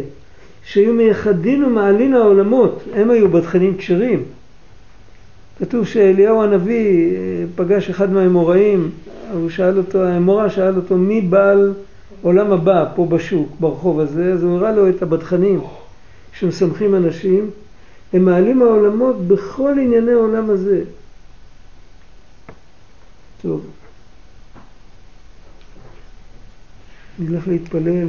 [0.63, 4.23] שהיו מייחדין ומעלין העולמות, הם היו בדחנים כשרים.
[5.59, 8.89] כתוב שאליהו הנביא אה, פגש אחד מהאמוראים,
[9.33, 11.73] הוא שאל אותו, האמורה שאל אותו מי בעל
[12.21, 15.61] עולם הבא פה בשוק, ברחוב הזה, אז הוא הראה לו את הבדחנים
[16.33, 17.49] שמשמחים אנשים,
[18.13, 20.81] הם מעלים העולמות בכל ענייני העולם הזה.
[23.41, 23.65] טוב,
[27.19, 28.07] נלך להתפלל.